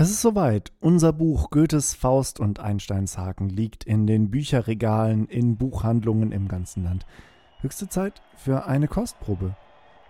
Es 0.00 0.08
ist 0.08 0.22
soweit. 0.22 0.72
Unser 0.80 1.12
Buch 1.12 1.50
Goethes 1.50 1.92
Faust 1.92 2.40
und 2.40 2.58
Einsteins 2.58 3.18
Haken 3.18 3.50
liegt 3.50 3.84
in 3.84 4.06
den 4.06 4.30
Bücherregalen 4.30 5.26
in 5.26 5.58
Buchhandlungen 5.58 6.32
im 6.32 6.48
ganzen 6.48 6.84
Land. 6.84 7.04
Höchste 7.60 7.86
Zeit 7.86 8.22
für 8.34 8.64
eine 8.64 8.88
Kostprobe. 8.88 9.54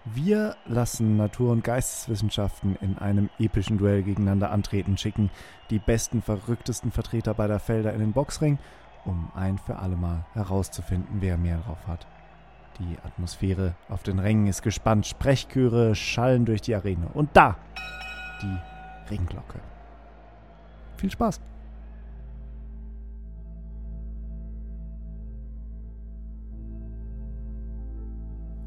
Wir 0.05 0.55
lassen 0.65 1.17
Natur- 1.17 1.51
und 1.51 1.65
Geisteswissenschaften 1.65 2.77
in 2.81 2.99
einem 2.99 3.31
epischen 3.41 3.79
Duell 3.79 4.05
gegeneinander 4.05 4.53
antreten, 4.53 4.97
schicken 4.97 5.29
die 5.71 5.81
besten, 5.81 6.23
verrücktesten 6.23 6.93
Vertreter 6.93 7.35
beider 7.35 7.59
Felder 7.59 7.93
in 7.93 7.99
den 7.99 8.13
Boxring, 8.13 8.61
um 9.05 9.33
ein 9.35 9.59
für 9.59 9.81
allemal 9.81 10.25
herauszufinden, 10.35 11.17
wer 11.19 11.37
mehr 11.37 11.59
drauf 11.67 11.89
hat. 11.89 12.07
Die 12.79 12.97
Atmosphäre 13.05 13.75
auf 13.89 14.05
den 14.05 14.21
Rängen 14.21 14.47
ist 14.47 14.63
gespannt, 14.63 15.09
Sprechchöre 15.09 15.97
schallen 15.97 16.45
durch 16.45 16.63
die 16.63 16.77
Arena. 16.77 17.09
Und 17.13 17.31
da 17.33 17.57
die 18.41 19.11
Ringglocke. 19.11 19.59
Viel 21.01 21.11
Spaß! 21.11 21.41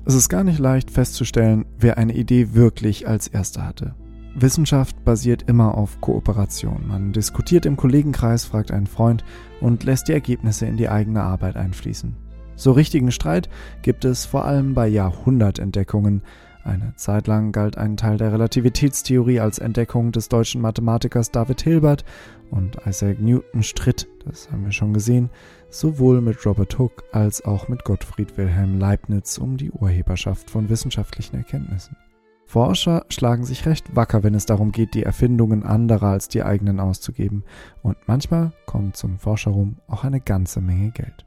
Es 0.05 0.15
ist 0.15 0.29
gar 0.29 0.43
nicht 0.43 0.59
leicht 0.59 0.89
festzustellen, 0.89 1.65
wer 1.77 1.97
eine 1.97 2.13
Idee 2.13 2.55
wirklich 2.55 3.07
als 3.07 3.27
erster 3.27 3.65
hatte. 3.65 3.93
Wissenschaft 4.35 5.05
basiert 5.05 5.43
immer 5.43 5.77
auf 5.77 6.01
Kooperation. 6.01 6.87
Man 6.87 7.13
diskutiert 7.13 7.67
im 7.67 7.77
Kollegenkreis, 7.77 8.45
fragt 8.45 8.71
einen 8.71 8.87
Freund 8.87 9.23
und 9.61 9.83
lässt 9.83 10.07
die 10.07 10.13
Ergebnisse 10.13 10.65
in 10.65 10.75
die 10.75 10.89
eigene 10.89 11.21
Arbeit 11.21 11.55
einfließen. 11.55 12.15
So 12.55 12.71
richtigen 12.71 13.11
Streit 13.11 13.47
gibt 13.83 14.05
es 14.05 14.25
vor 14.25 14.45
allem 14.45 14.73
bei 14.73 14.87
Jahrhundertentdeckungen, 14.87 16.23
eine 16.63 16.95
Zeit 16.95 17.27
lang 17.27 17.51
galt 17.51 17.77
ein 17.77 17.97
Teil 17.97 18.17
der 18.17 18.31
Relativitätstheorie 18.31 19.39
als 19.39 19.59
Entdeckung 19.59 20.11
des 20.11 20.29
deutschen 20.29 20.61
Mathematikers 20.61 21.31
David 21.31 21.61
Hilbert 21.61 22.05
und 22.51 22.77
Isaac 22.85 23.19
Newton 23.19 23.63
stritt, 23.63 24.07
das 24.25 24.51
haben 24.51 24.63
wir 24.63 24.71
schon 24.71 24.93
gesehen, 24.93 25.29
sowohl 25.69 26.21
mit 26.21 26.45
Robert 26.45 26.77
Hooke 26.79 27.03
als 27.11 27.43
auch 27.43 27.67
mit 27.67 27.83
Gottfried 27.83 28.37
Wilhelm 28.37 28.79
Leibniz 28.79 29.37
um 29.37 29.57
die 29.57 29.71
Urheberschaft 29.71 30.49
von 30.49 30.69
wissenschaftlichen 30.69 31.35
Erkenntnissen. 31.35 31.97
Forscher 32.45 33.05
schlagen 33.09 33.43
sich 33.45 33.65
recht 33.65 33.95
wacker, 33.95 34.21
wenn 34.21 34.35
es 34.35 34.45
darum 34.45 34.71
geht, 34.71 34.93
die 34.93 35.03
Erfindungen 35.03 35.63
anderer 35.63 36.09
als 36.09 36.27
die 36.27 36.43
eigenen 36.43 36.79
auszugeben, 36.79 37.43
und 37.81 37.97
manchmal 38.05 38.53
kommt 38.65 38.95
zum 38.95 39.17
Forscherruhm 39.17 39.77
auch 39.87 40.03
eine 40.03 40.21
ganze 40.21 40.61
Menge 40.61 40.91
Geld. 40.91 41.25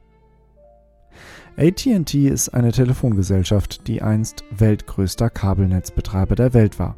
ATT 1.57 2.13
ist 2.13 2.49
eine 2.49 2.71
Telefongesellschaft, 2.71 3.87
die 3.87 4.01
einst 4.01 4.43
weltgrößter 4.51 5.29
Kabelnetzbetreiber 5.29 6.35
der 6.35 6.53
Welt 6.53 6.79
war. 6.79 6.95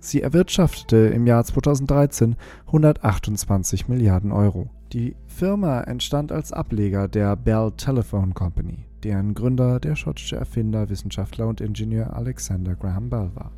Sie 0.00 0.22
erwirtschaftete 0.22 0.96
im 0.96 1.26
Jahr 1.26 1.44
2013 1.44 2.36
128 2.66 3.88
Milliarden 3.88 4.32
Euro. 4.32 4.70
Die 4.92 5.16
Firma 5.26 5.82
entstand 5.82 6.32
als 6.32 6.52
Ableger 6.52 7.08
der 7.08 7.36
Bell 7.36 7.72
Telephone 7.76 8.32
Company, 8.32 8.86
deren 9.02 9.34
Gründer 9.34 9.80
der 9.80 9.96
schottische 9.96 10.36
Erfinder, 10.36 10.88
Wissenschaftler 10.88 11.46
und 11.46 11.60
Ingenieur 11.60 12.16
Alexander 12.16 12.74
Graham 12.74 13.10
Bell 13.10 13.30
war. 13.34 13.52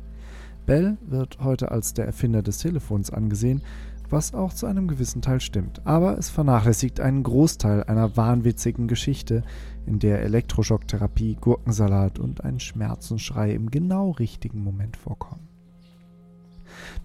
Bell 0.65 0.97
wird 1.07 1.39
heute 1.41 1.71
als 1.71 1.93
der 1.93 2.05
Erfinder 2.05 2.41
des 2.41 2.57
Telefons 2.59 3.11
angesehen 3.11 3.61
was 4.11 4.33
auch 4.33 4.53
zu 4.53 4.65
einem 4.65 4.87
gewissen 4.87 5.21
Teil 5.21 5.39
stimmt. 5.39 5.85
Aber 5.85 6.17
es 6.17 6.29
vernachlässigt 6.29 6.99
einen 6.99 7.23
Großteil 7.23 7.83
einer 7.83 8.17
wahnwitzigen 8.17 8.87
Geschichte, 8.87 9.43
in 9.85 9.99
der 9.99 10.21
Elektroschocktherapie, 10.21 11.37
Gurkensalat 11.39 12.19
und 12.19 12.43
ein 12.43 12.59
Schmerzensschrei 12.59 13.51
im 13.51 13.71
genau 13.71 14.11
richtigen 14.11 14.63
Moment 14.63 14.95
vorkommen. 14.97 15.47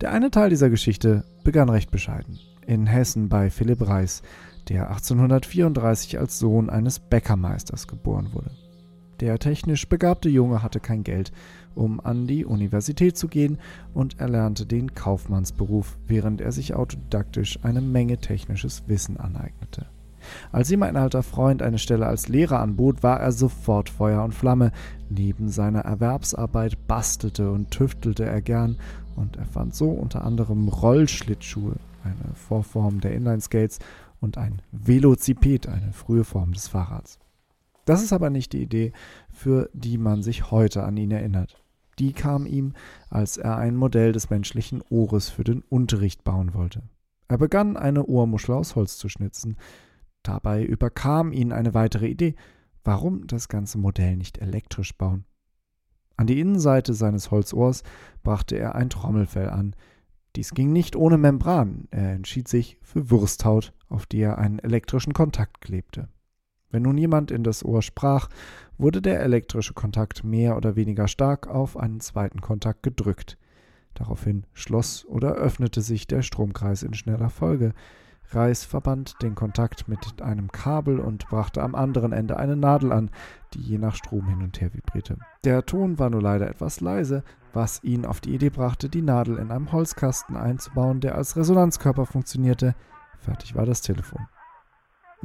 Der 0.00 0.12
eine 0.12 0.30
Teil 0.30 0.50
dieser 0.50 0.70
Geschichte 0.70 1.24
begann 1.42 1.68
recht 1.68 1.90
bescheiden. 1.90 2.38
In 2.66 2.86
Hessen 2.86 3.28
bei 3.28 3.50
Philipp 3.50 3.86
Reis, 3.86 4.22
der 4.68 4.88
1834 4.90 6.18
als 6.18 6.38
Sohn 6.38 6.68
eines 6.68 6.98
Bäckermeisters 6.98 7.86
geboren 7.86 8.30
wurde. 8.32 8.50
Der 9.20 9.38
technisch 9.38 9.88
begabte 9.88 10.28
Junge 10.28 10.62
hatte 10.62 10.80
kein 10.80 11.02
Geld, 11.02 11.32
um 11.74 12.00
an 12.00 12.26
die 12.26 12.44
Universität 12.44 13.16
zu 13.16 13.28
gehen, 13.28 13.58
und 13.94 14.20
erlernte 14.20 14.66
den 14.66 14.94
Kaufmannsberuf, 14.94 15.96
während 16.06 16.40
er 16.40 16.52
sich 16.52 16.74
autodidaktisch 16.74 17.58
eine 17.62 17.80
Menge 17.80 18.18
technisches 18.18 18.84
Wissen 18.88 19.18
aneignete. 19.18 19.86
Als 20.52 20.70
ihm 20.70 20.82
ein 20.82 20.96
alter 20.96 21.22
Freund 21.22 21.62
eine 21.62 21.78
Stelle 21.78 22.06
als 22.06 22.28
Lehrer 22.28 22.60
anbot, 22.60 23.02
war 23.02 23.20
er 23.20 23.32
sofort 23.32 23.88
Feuer 23.88 24.24
und 24.24 24.34
Flamme. 24.34 24.72
Neben 25.08 25.48
seiner 25.48 25.80
Erwerbsarbeit 25.80 26.86
bastelte 26.86 27.50
und 27.50 27.70
tüftelte 27.70 28.24
er 28.24 28.42
gern 28.42 28.76
und 29.14 29.36
erfand 29.36 29.74
so 29.74 29.88
unter 29.90 30.24
anderem 30.24 30.68
Rollschlittschuhe, 30.68 31.76
eine 32.04 32.34
Vorform 32.34 33.00
der 33.00 33.14
Inlineskates, 33.14 33.78
und 34.20 34.38
ein 34.38 34.62
Velociped, 34.72 35.68
eine 35.68 35.92
frühe 35.92 36.24
Form 36.24 36.52
des 36.52 36.68
Fahrrads. 36.68 37.18
Das 37.86 38.02
ist 38.02 38.12
aber 38.12 38.30
nicht 38.30 38.52
die 38.52 38.62
Idee, 38.62 38.92
für 39.30 39.70
die 39.72 39.96
man 39.96 40.22
sich 40.22 40.50
heute 40.50 40.82
an 40.82 40.96
ihn 40.96 41.12
erinnert. 41.12 41.62
Die 41.98 42.12
kam 42.12 42.44
ihm, 42.44 42.74
als 43.08 43.38
er 43.38 43.56
ein 43.56 43.76
Modell 43.76 44.12
des 44.12 44.28
menschlichen 44.28 44.82
Ohres 44.90 45.30
für 45.30 45.44
den 45.44 45.62
Unterricht 45.62 46.24
bauen 46.24 46.52
wollte. 46.52 46.82
Er 47.28 47.38
begann, 47.38 47.76
eine 47.76 48.04
Ohrmuschel 48.04 48.54
aus 48.54 48.76
Holz 48.76 48.98
zu 48.98 49.08
schnitzen. 49.08 49.56
Dabei 50.22 50.64
überkam 50.64 51.32
ihn 51.32 51.52
eine 51.52 51.74
weitere 51.74 52.08
Idee. 52.08 52.34
Warum 52.84 53.26
das 53.28 53.48
ganze 53.48 53.78
Modell 53.78 54.16
nicht 54.16 54.38
elektrisch 54.38 54.96
bauen? 54.96 55.24
An 56.16 56.26
die 56.26 56.40
Innenseite 56.40 56.92
seines 56.92 57.30
Holzohrs 57.30 57.82
brachte 58.22 58.56
er 58.56 58.74
ein 58.74 58.90
Trommelfell 58.90 59.48
an. 59.48 59.76
Dies 60.34 60.52
ging 60.52 60.72
nicht 60.72 60.96
ohne 60.96 61.18
Membran. 61.18 61.88
Er 61.90 62.12
entschied 62.12 62.48
sich 62.48 62.78
für 62.82 63.10
Wursthaut, 63.10 63.72
auf 63.88 64.06
die 64.06 64.20
er 64.20 64.38
einen 64.38 64.58
elektrischen 64.58 65.14
Kontakt 65.14 65.60
klebte. 65.60 66.08
Wenn 66.70 66.82
nun 66.82 66.98
jemand 66.98 67.30
in 67.30 67.44
das 67.44 67.64
Ohr 67.64 67.82
sprach, 67.82 68.28
wurde 68.78 69.00
der 69.00 69.20
elektrische 69.20 69.74
Kontakt 69.74 70.24
mehr 70.24 70.56
oder 70.56 70.76
weniger 70.76 71.08
stark 71.08 71.46
auf 71.46 71.76
einen 71.76 72.00
zweiten 72.00 72.40
Kontakt 72.40 72.82
gedrückt. 72.82 73.38
Daraufhin 73.94 74.44
schloss 74.52 75.04
oder 75.06 75.34
öffnete 75.34 75.80
sich 75.80 76.06
der 76.06 76.22
Stromkreis 76.22 76.82
in 76.82 76.94
schneller 76.94 77.30
Folge. 77.30 77.72
Reis 78.30 78.64
verband 78.64 79.14
den 79.22 79.34
Kontakt 79.34 79.88
mit 79.88 80.20
einem 80.20 80.50
Kabel 80.50 80.98
und 80.98 81.28
brachte 81.28 81.62
am 81.62 81.74
anderen 81.74 82.12
Ende 82.12 82.36
eine 82.36 82.56
Nadel 82.56 82.92
an, 82.92 83.10
die 83.54 83.60
je 83.60 83.78
nach 83.78 83.94
Strom 83.94 84.28
hin 84.28 84.42
und 84.42 84.60
her 84.60 84.74
vibrierte. 84.74 85.16
Der 85.44 85.64
Ton 85.64 85.98
war 85.98 86.10
nur 86.10 86.20
leider 86.20 86.50
etwas 86.50 86.80
leise, 86.80 87.22
was 87.52 87.82
ihn 87.84 88.04
auf 88.04 88.20
die 88.20 88.34
Idee 88.34 88.50
brachte, 88.50 88.88
die 88.88 89.02
Nadel 89.02 89.38
in 89.38 89.50
einem 89.50 89.72
Holzkasten 89.72 90.36
einzubauen, 90.36 91.00
der 91.00 91.14
als 91.14 91.36
Resonanzkörper 91.36 92.04
funktionierte. 92.04 92.74
Fertig 93.18 93.54
war 93.54 93.64
das 93.64 93.80
Telefon. 93.80 94.26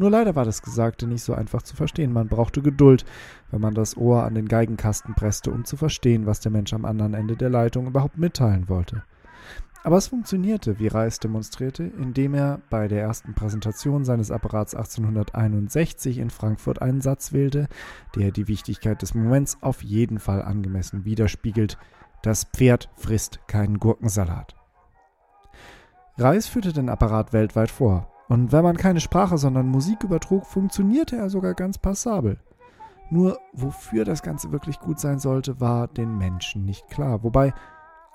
Nur 0.02 0.10
leider 0.10 0.36
war 0.36 0.46
das 0.46 0.64
Gesagte 0.64 1.06
nicht 1.06 1.22
so 1.22 1.36
einfach 1.36 1.62
zu 1.62 1.76
verstehen. 1.76 2.12
Man 2.12 2.28
brauchte 2.28 2.64
Geduld, 2.64 3.06
wenn 3.52 3.62
man 3.62 3.76
das 3.76 3.96
Ohr 3.96 4.24
an 4.24 4.34
den 4.34 4.48
Geigenkasten 4.48 5.14
presste, 5.14 5.52
um 5.52 5.64
zu 5.64 5.78
verstehen, 5.78 6.26
was 6.26 6.40
der 6.40 6.52
Mensch 6.52 6.74
am 6.74 6.86
anderen 6.86 7.14
Ende 7.14 7.36
der 7.36 7.52
Leitung 7.52 7.86
überhaupt 7.86 8.18
mitteilen 8.18 8.68
wollte. 8.68 9.04
Aber 9.84 9.98
es 9.98 10.08
funktionierte, 10.08 10.80
wie 10.80 10.88
Reis 10.88 11.20
demonstrierte, 11.20 11.84
indem 11.84 12.34
er 12.34 12.62
bei 12.72 12.88
der 12.88 13.00
ersten 13.04 13.36
Präsentation 13.36 14.04
seines 14.04 14.32
Apparats 14.32 14.74
1861 14.74 16.18
in 16.18 16.32
Frankfurt 16.32 16.82
einen 16.82 17.02
Satz 17.02 17.32
wählte, 17.32 17.68
der 18.16 18.32
die 18.32 18.48
Wichtigkeit 18.48 19.04
des 19.04 19.14
Moments 19.14 19.60
auf 19.62 19.84
jeden 19.84 20.18
Fall 20.18 20.42
angemessen 20.42 21.06
widerspiegelt. 21.06 21.78
Das 22.24 22.46
Pferd 22.46 22.90
frisst 22.96 23.40
keinen 23.46 23.78
Gurkensalat. 23.78 24.56
Reis 26.18 26.48
führte 26.48 26.74
den 26.74 26.90
Apparat 26.90 27.34
weltweit 27.34 27.70
vor. 27.70 28.11
Und 28.32 28.54
wenn 28.54 28.64
man 28.64 28.78
keine 28.78 29.02
Sprache, 29.02 29.38
sondern 29.38 29.68
Musik 29.68 30.06
übertrug, 30.06 30.46
funktionierte 30.46 31.18
er 31.18 31.30
sogar 31.30 31.54
ganz 31.54 31.78
passabel. 31.78 32.38
Nur 33.10 33.38
wofür 33.52 34.06
das 34.06 34.24
Ganze 34.24 34.54
wirklich 34.54 34.80
gut 34.80 35.02
sein 35.02 35.20
sollte, 35.20 35.60
war 35.60 35.90
den 35.90 36.18
Menschen 36.18 36.64
nicht 36.64 36.88
klar. 36.88 37.24
Wobei, 37.24 37.54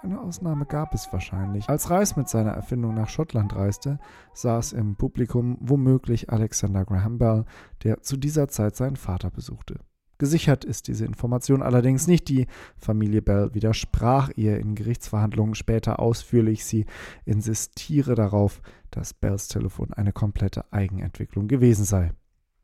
eine 0.01 0.19
Ausnahme 0.19 0.65
gab 0.65 0.95
es 0.95 1.13
wahrscheinlich. 1.13 1.69
Als 1.69 1.91
Reis 1.91 2.17
mit 2.17 2.31
seiner 2.31 2.53
Erfindung 2.53 2.95
nach 2.95 3.11
Schottland 3.11 3.55
reiste, 3.55 3.99
saß 4.33 4.73
im 4.73 4.97
Publikum 4.97 5.59
womöglich 5.61 6.31
Alexander 6.31 6.87
Graham 6.87 7.19
Bell, 7.19 7.45
der 7.85 8.01
zu 8.01 8.17
dieser 8.17 8.49
Zeit 8.49 8.75
seinen 8.75 8.97
Vater 8.97 9.29
besuchte. 9.31 9.81
Gesichert 10.19 10.65
ist 10.65 10.89
diese 10.89 11.05
Information 11.05 11.63
allerdings 11.63 12.07
nicht. 12.07 12.29
Die 12.29 12.47
Familie 12.77 13.21
Bell 13.21 13.55
widersprach 13.55 14.31
ihr 14.35 14.59
in 14.59 14.75
Gerichtsverhandlungen 14.75 15.55
später 15.55 16.01
ausführlich. 16.01 16.65
Sie 16.65 16.87
insistiere 17.25 18.15
darauf, 18.15 18.63
dass 18.91 19.13
Bells 19.13 19.49
Telefon 19.49 19.93
eine 19.93 20.13
komplette 20.13 20.73
Eigenentwicklung 20.73 21.49
gewesen 21.49 21.85
sei. 21.85 22.13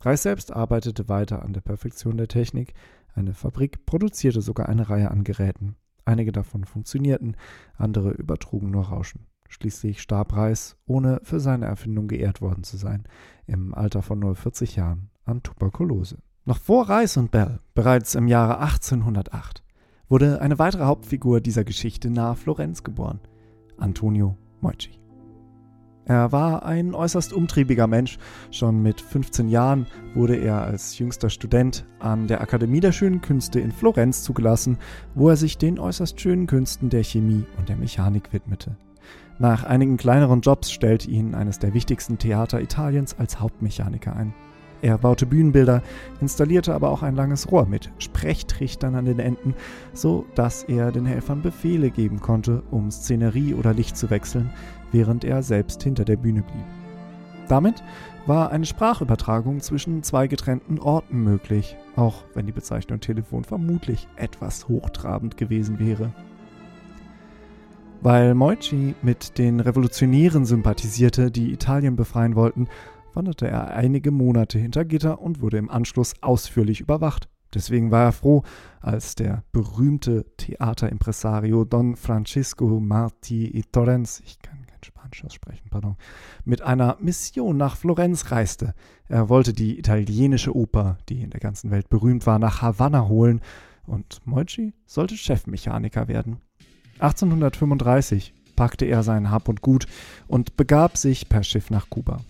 Reis 0.00 0.22
selbst 0.22 0.52
arbeitete 0.52 1.08
weiter 1.08 1.42
an 1.42 1.52
der 1.52 1.60
Perfektion 1.60 2.16
der 2.16 2.28
Technik. 2.28 2.74
Eine 3.14 3.34
Fabrik 3.34 3.84
produzierte 3.84 4.40
sogar 4.40 4.68
eine 4.68 4.88
Reihe 4.88 5.10
an 5.10 5.22
Geräten. 5.22 5.76
Einige 6.04 6.32
davon 6.32 6.64
funktionierten, 6.64 7.36
andere 7.76 8.10
übertrugen 8.10 8.70
nur 8.70 8.84
Rauschen. 8.84 9.26
Schließlich 9.48 10.00
starb 10.00 10.34
Reis, 10.34 10.76
ohne 10.86 11.20
für 11.22 11.38
seine 11.38 11.66
Erfindung 11.66 12.08
geehrt 12.08 12.40
worden 12.40 12.64
zu 12.64 12.78
sein, 12.78 13.04
im 13.46 13.74
Alter 13.74 14.00
von 14.00 14.18
nur 14.18 14.34
40 14.34 14.76
Jahren 14.76 15.10
an 15.24 15.42
Tuberkulose. 15.42 16.16
Noch 16.44 16.58
vor 16.58 16.88
Reis 16.88 17.16
und 17.16 17.30
Bell, 17.30 17.60
bereits 17.72 18.16
im 18.16 18.26
Jahre 18.26 18.58
1808, 18.58 19.62
wurde 20.08 20.40
eine 20.40 20.58
weitere 20.58 20.86
Hauptfigur 20.86 21.40
dieser 21.40 21.62
Geschichte 21.62 22.10
nahe 22.10 22.34
Florenz 22.34 22.82
geboren, 22.82 23.20
Antonio 23.78 24.36
Moici. 24.60 24.98
Er 26.04 26.32
war 26.32 26.64
ein 26.64 26.96
äußerst 26.96 27.32
umtriebiger 27.32 27.86
Mensch. 27.86 28.18
Schon 28.50 28.82
mit 28.82 29.00
15 29.00 29.48
Jahren 29.48 29.86
wurde 30.14 30.34
er 30.34 30.62
als 30.62 30.98
jüngster 30.98 31.30
Student 31.30 31.84
an 32.00 32.26
der 32.26 32.40
Akademie 32.40 32.80
der 32.80 32.90
Schönen 32.90 33.20
Künste 33.20 33.60
in 33.60 33.70
Florenz 33.70 34.24
zugelassen, 34.24 34.78
wo 35.14 35.28
er 35.28 35.36
sich 35.36 35.58
den 35.58 35.78
äußerst 35.78 36.20
schönen 36.20 36.48
Künsten 36.48 36.90
der 36.90 37.04
Chemie 37.04 37.46
und 37.56 37.68
der 37.68 37.76
Mechanik 37.76 38.32
widmete. 38.32 38.76
Nach 39.38 39.62
einigen 39.62 39.96
kleineren 39.96 40.40
Jobs 40.40 40.72
stellte 40.72 41.08
ihn 41.08 41.36
eines 41.36 41.60
der 41.60 41.72
wichtigsten 41.72 42.18
Theater 42.18 42.60
Italiens 42.60 43.16
als 43.16 43.38
Hauptmechaniker 43.38 44.16
ein. 44.16 44.34
Er 44.82 44.98
baute 44.98 45.26
Bühnenbilder, 45.26 45.80
installierte 46.20 46.74
aber 46.74 46.90
auch 46.90 47.04
ein 47.04 47.14
langes 47.14 47.52
Rohr 47.52 47.66
mit 47.66 47.92
Sprechtrichtern 47.98 48.96
an 48.96 49.04
den 49.04 49.20
Enden, 49.20 49.54
so 49.92 50.26
dass 50.34 50.64
er 50.64 50.90
den 50.90 51.06
Helfern 51.06 51.40
Befehle 51.40 51.90
geben 51.90 52.20
konnte, 52.20 52.64
um 52.72 52.90
Szenerie 52.90 53.54
oder 53.54 53.72
Licht 53.72 53.96
zu 53.96 54.10
wechseln, 54.10 54.50
während 54.90 55.24
er 55.24 55.44
selbst 55.44 55.84
hinter 55.84 56.04
der 56.04 56.16
Bühne 56.16 56.42
blieb. 56.42 56.64
Damit 57.48 57.82
war 58.26 58.50
eine 58.50 58.66
Sprachübertragung 58.66 59.60
zwischen 59.60 60.02
zwei 60.02 60.26
getrennten 60.26 60.80
Orten 60.80 61.22
möglich, 61.22 61.76
auch 61.94 62.24
wenn 62.34 62.46
die 62.46 62.52
Bezeichnung 62.52 62.98
Telefon 62.98 63.44
vermutlich 63.44 64.08
etwas 64.16 64.68
hochtrabend 64.68 65.36
gewesen 65.36 65.78
wäre. 65.78 66.12
Weil 68.00 68.34
Moichi 68.34 68.96
mit 69.02 69.38
den 69.38 69.60
Revolutionären 69.60 70.44
sympathisierte, 70.44 71.30
die 71.30 71.52
Italien 71.52 71.94
befreien 71.94 72.34
wollten, 72.34 72.66
wanderte 73.14 73.48
er 73.48 73.74
einige 73.74 74.10
Monate 74.10 74.58
hinter 74.58 74.84
Gitter 74.84 75.20
und 75.20 75.40
wurde 75.40 75.58
im 75.58 75.70
Anschluss 75.70 76.14
ausführlich 76.20 76.80
überwacht. 76.80 77.28
Deswegen 77.54 77.90
war 77.90 78.04
er 78.04 78.12
froh, 78.12 78.42
als 78.80 79.14
der 79.14 79.44
berühmte 79.52 80.24
Theaterimpresario 80.38 81.64
Don 81.64 81.96
Francisco 81.96 82.80
Marti 82.80 83.46
y 83.46 83.64
Torrens, 83.70 84.22
ich 84.24 84.40
kann 84.40 84.64
kein 84.66 84.82
Spanisch 84.82 85.24
aussprechen, 85.24 85.68
pardon, 85.70 85.96
mit 86.44 86.62
einer 86.62 86.96
Mission 87.00 87.56
nach 87.56 87.76
Florenz 87.76 88.30
reiste. 88.30 88.74
Er 89.08 89.28
wollte 89.28 89.52
die 89.52 89.78
italienische 89.78 90.56
Oper, 90.56 90.96
die 91.08 91.22
in 91.22 91.30
der 91.30 91.40
ganzen 91.40 91.70
Welt 91.70 91.90
berühmt 91.90 92.26
war, 92.26 92.38
nach 92.38 92.62
Havanna 92.62 93.06
holen 93.08 93.40
und 93.84 94.20
Moichi 94.24 94.72
sollte 94.86 95.16
Chefmechaniker 95.16 96.08
werden. 96.08 96.40
1835 97.00 98.32
packte 98.56 98.84
er 98.86 99.02
sein 99.02 99.30
Hab 99.30 99.48
und 99.48 99.60
Gut 99.60 99.86
und 100.28 100.56
begab 100.56 100.96
sich 100.96 101.28
per 101.28 101.42
Schiff 101.42 101.70
nach 101.70 101.90
Kuba. 101.90 102.20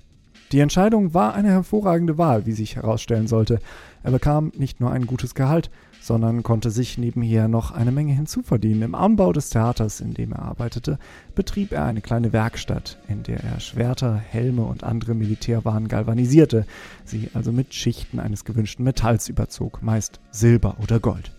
Die 0.53 0.61
Entscheidung 0.61 1.15
war 1.15 1.35
eine 1.35 1.49
hervorragende 1.49 2.19
Wahl, 2.19 2.45
wie 2.45 2.53
sich 2.53 2.77
herausstellen 2.77 3.27
sollte. 3.27 3.59
Er 4.03 4.11
bekam 4.11 4.53
nicht 4.55 4.81
nur 4.81 4.91
ein 4.91 5.07
gutes 5.07 5.35
Gehalt, 5.35 5.71
sondern 5.99 6.43
konnte 6.43 6.71
sich 6.71 6.99
nebenher 6.99 7.49
noch 7.49 7.71
eine 7.71 7.91
Menge 7.91 8.13
hinzuverdienen. 8.13 8.83
Im 8.83 8.95
Anbau 8.95 9.33
des 9.33 9.49
Theaters, 9.49 10.03
in 10.03 10.13
dem 10.13 10.33
er 10.33 10.43
arbeitete, 10.43 10.99
betrieb 11.35 11.73
er 11.73 11.87
eine 11.87 12.03
kleine 12.03 12.35
Werkstatt, 12.35 12.99
in 13.09 13.23
der 13.23 13.43
er 13.43 13.61
Schwerter, 13.61 14.15
Helme 14.15 14.65
und 14.65 14.85
andere 14.85 15.15
Militärwaren 15.15 15.89
galvanisierte, 15.89 16.67
sie 17.07 17.31
also 17.33 17.51
mit 17.51 17.73
Schichten 17.73 18.21
eines 18.21 18.45
gewünschten 18.45 18.85
Metalls 18.85 19.31
überzog, 19.31 19.83
meist 19.83 20.21
Silber 20.33 20.77
oder 20.83 21.01
Gold. 21.01 21.33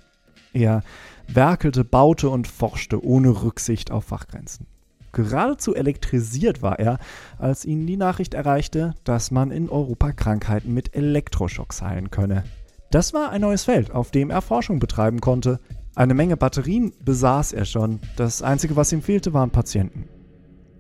Er 0.54 0.82
werkelte, 1.28 1.84
baute 1.84 2.32
und 2.32 2.48
forschte 2.48 3.04
ohne 3.06 3.44
Rücksicht 3.44 3.92
auf 3.92 4.06
Fachgrenzen. 4.06 4.66
Geradezu 5.14 5.74
elektrisiert 5.74 6.62
war 6.62 6.80
er, 6.80 6.98
als 7.38 7.64
ihn 7.64 7.88
die 7.88 7.98
Nachricht 7.98 8.34
erreichte, 8.34 8.96
dass 9.04 9.32
man 9.32 9.52
in 9.52 9.70
Europa 9.70 10.12
Krankheiten 10.12 10.74
mit 10.74 10.96
Elektroschocks 10.96 11.82
heilen 11.82 12.12
könne. 12.12 12.44
Das 12.92 13.14
war 13.14 13.30
ein 13.30 13.42
neues 13.42 13.64
Feld, 13.64 13.92
auf 13.92 14.12
dem 14.12 14.30
er 14.30 14.42
Forschung 14.42 14.80
betreiben 14.80 15.22
konnte. 15.22 15.60
Eine 15.96 16.14
Menge 16.14 16.36
Batterien 16.36 16.94
besaß 17.04 17.54
er 17.54 17.66
schon. 17.66 18.00
Das 18.18 18.42
Einzige, 18.42 18.76
was 18.76 18.92
ihm 18.92 19.02
fehlte, 19.02 19.34
waren 19.34 19.52
Patienten. 19.52 20.10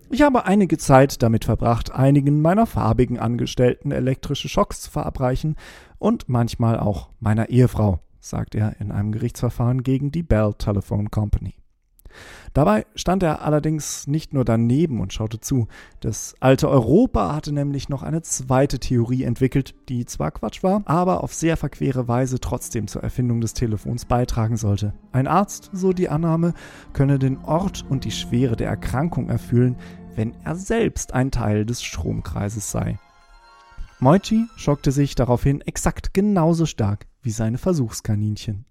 Ich 0.09 0.21
habe 0.21 0.45
einige 0.45 0.77
Zeit 0.77 1.24
damit 1.24 1.45
verbracht, 1.45 1.91
einigen 1.91 2.41
meiner 2.41 2.68
farbigen 2.68 3.18
Angestellten 3.18 3.91
elektrische 3.91 4.47
Schocks 4.47 4.81
zu 4.81 4.91
verabreichen 4.91 5.56
und 5.97 6.29
manchmal 6.29 6.79
auch 6.79 7.09
meiner 7.19 7.50
Ehefrau, 7.50 8.00
sagt 8.19 8.53
er 8.53 8.79
in 8.79 8.91
einem 8.91 9.12
Gerichtsverfahren 9.12 9.81
gegen 9.81 10.12
die 10.12 10.21
Bell 10.21 10.53
Telephone 10.56 11.09
Company. 11.09 11.56
Dabei 12.54 12.86
stand 12.95 13.24
er 13.24 13.42
allerdings 13.42 14.07
nicht 14.07 14.33
nur 14.33 14.45
daneben 14.45 15.00
und 15.01 15.13
schaute 15.13 15.39
zu. 15.39 15.68
Das 16.00 16.36
alte 16.39 16.69
Europa 16.69 17.33
hatte 17.33 17.51
nämlich 17.51 17.89
noch 17.89 18.04
eine 18.04 18.21
zweite 18.21 18.80
Theorie 18.80 19.24
entwickelt, 19.24 19.74
die 19.89 20.06
zwar 20.06 20.31
Quatsch 20.31 20.63
war, 20.63 20.83
aber 20.86 21.24
auf 21.24 21.33
sehr 21.33 21.57
verquere 21.57 22.07
Weise 22.07 22.39
trotzdem 22.39 22.88
zur 22.88 23.04
Erfindung 23.04 23.42
des 23.42 23.54
Telefons 23.54 24.06
beitragen 24.06 24.57
sollte. 24.57 24.94
Ein 25.12 25.27
Arzt, 25.27 25.69
so 25.74 25.94
die 25.94 26.10
Annahme, 26.10 26.54
könne 26.94 27.19
den 27.19 27.38
Ort 27.44 27.86
und 27.89 28.06
die 28.06 28.12
Schwere 28.12 28.56
der 28.56 28.69
Erkrankung 28.69 29.30
erfüllen, 29.30 29.75
wenn 30.15 30.33
er 30.44 30.56
selbst 30.56 31.13
ein 31.13 31.31
Teil 31.31 31.65
des 31.65 31.83
Stromkreises 31.83 32.71
sei. 32.71 33.00
Moichi 34.00 34.48
schockte 34.57 34.92
sich 34.92 35.15
daraufhin 35.15 35.62
exakt 35.62 36.13
genauso 36.13 36.65
stark 36.65 37.07
wie 37.21 37.31
seine 37.31 37.57
Versuchskaninchen. 37.57 38.65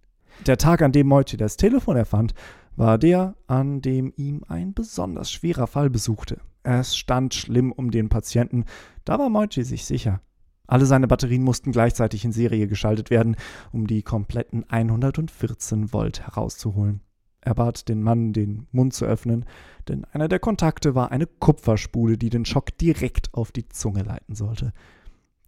Der 0.47 0.59
Tag, 0.59 0.83
an 0.83 0.93
dem 0.93 1.06
Moichi 1.06 1.37
das 1.37 1.56
Telefon 1.56 1.97
erfand, 1.97 2.35
war 2.76 2.98
der, 2.98 3.34
an 3.46 3.80
dem 3.80 4.12
ihm 4.16 4.42
ein 4.48 4.74
besonders 4.74 5.30
schwerer 5.30 5.66
Fall 5.66 5.90
besuchte. 5.90 6.40
Es 6.62 6.96
stand 6.96 7.34
schlimm 7.34 7.72
um 7.72 7.90
den 7.90 8.08
Patienten, 8.08 8.64
da 9.04 9.19
war 9.19 9.28
Moichi 9.28 9.64
sich 9.64 9.84
sicher. 9.84 10.20
Alle 10.66 10.86
seine 10.86 11.08
Batterien 11.08 11.42
mussten 11.42 11.72
gleichzeitig 11.72 12.24
in 12.24 12.32
Serie 12.32 12.66
geschaltet 12.66 13.10
werden, 13.10 13.36
um 13.72 13.86
die 13.86 14.02
kompletten 14.02 14.64
114 14.69 15.92
Volt 15.92 16.24
herauszuholen. 16.24 17.00
Er 17.40 17.54
bat 17.54 17.88
den 17.88 18.02
Mann, 18.02 18.32
den 18.32 18.69
Mund 18.70 18.94
zu 18.94 19.04
öffnen, 19.04 19.44
denn 19.88 20.04
einer 20.12 20.28
der 20.28 20.38
Kontakte 20.38 20.94
war 20.94 21.10
eine 21.10 21.26
Kupferspule, 21.26 22.16
die 22.16 22.30
den 22.30 22.44
Schock 22.44 22.78
direkt 22.78 23.34
auf 23.34 23.50
die 23.50 23.69
Zunge 23.69 24.04
leiten 24.04 24.36
sollte. 24.36 24.72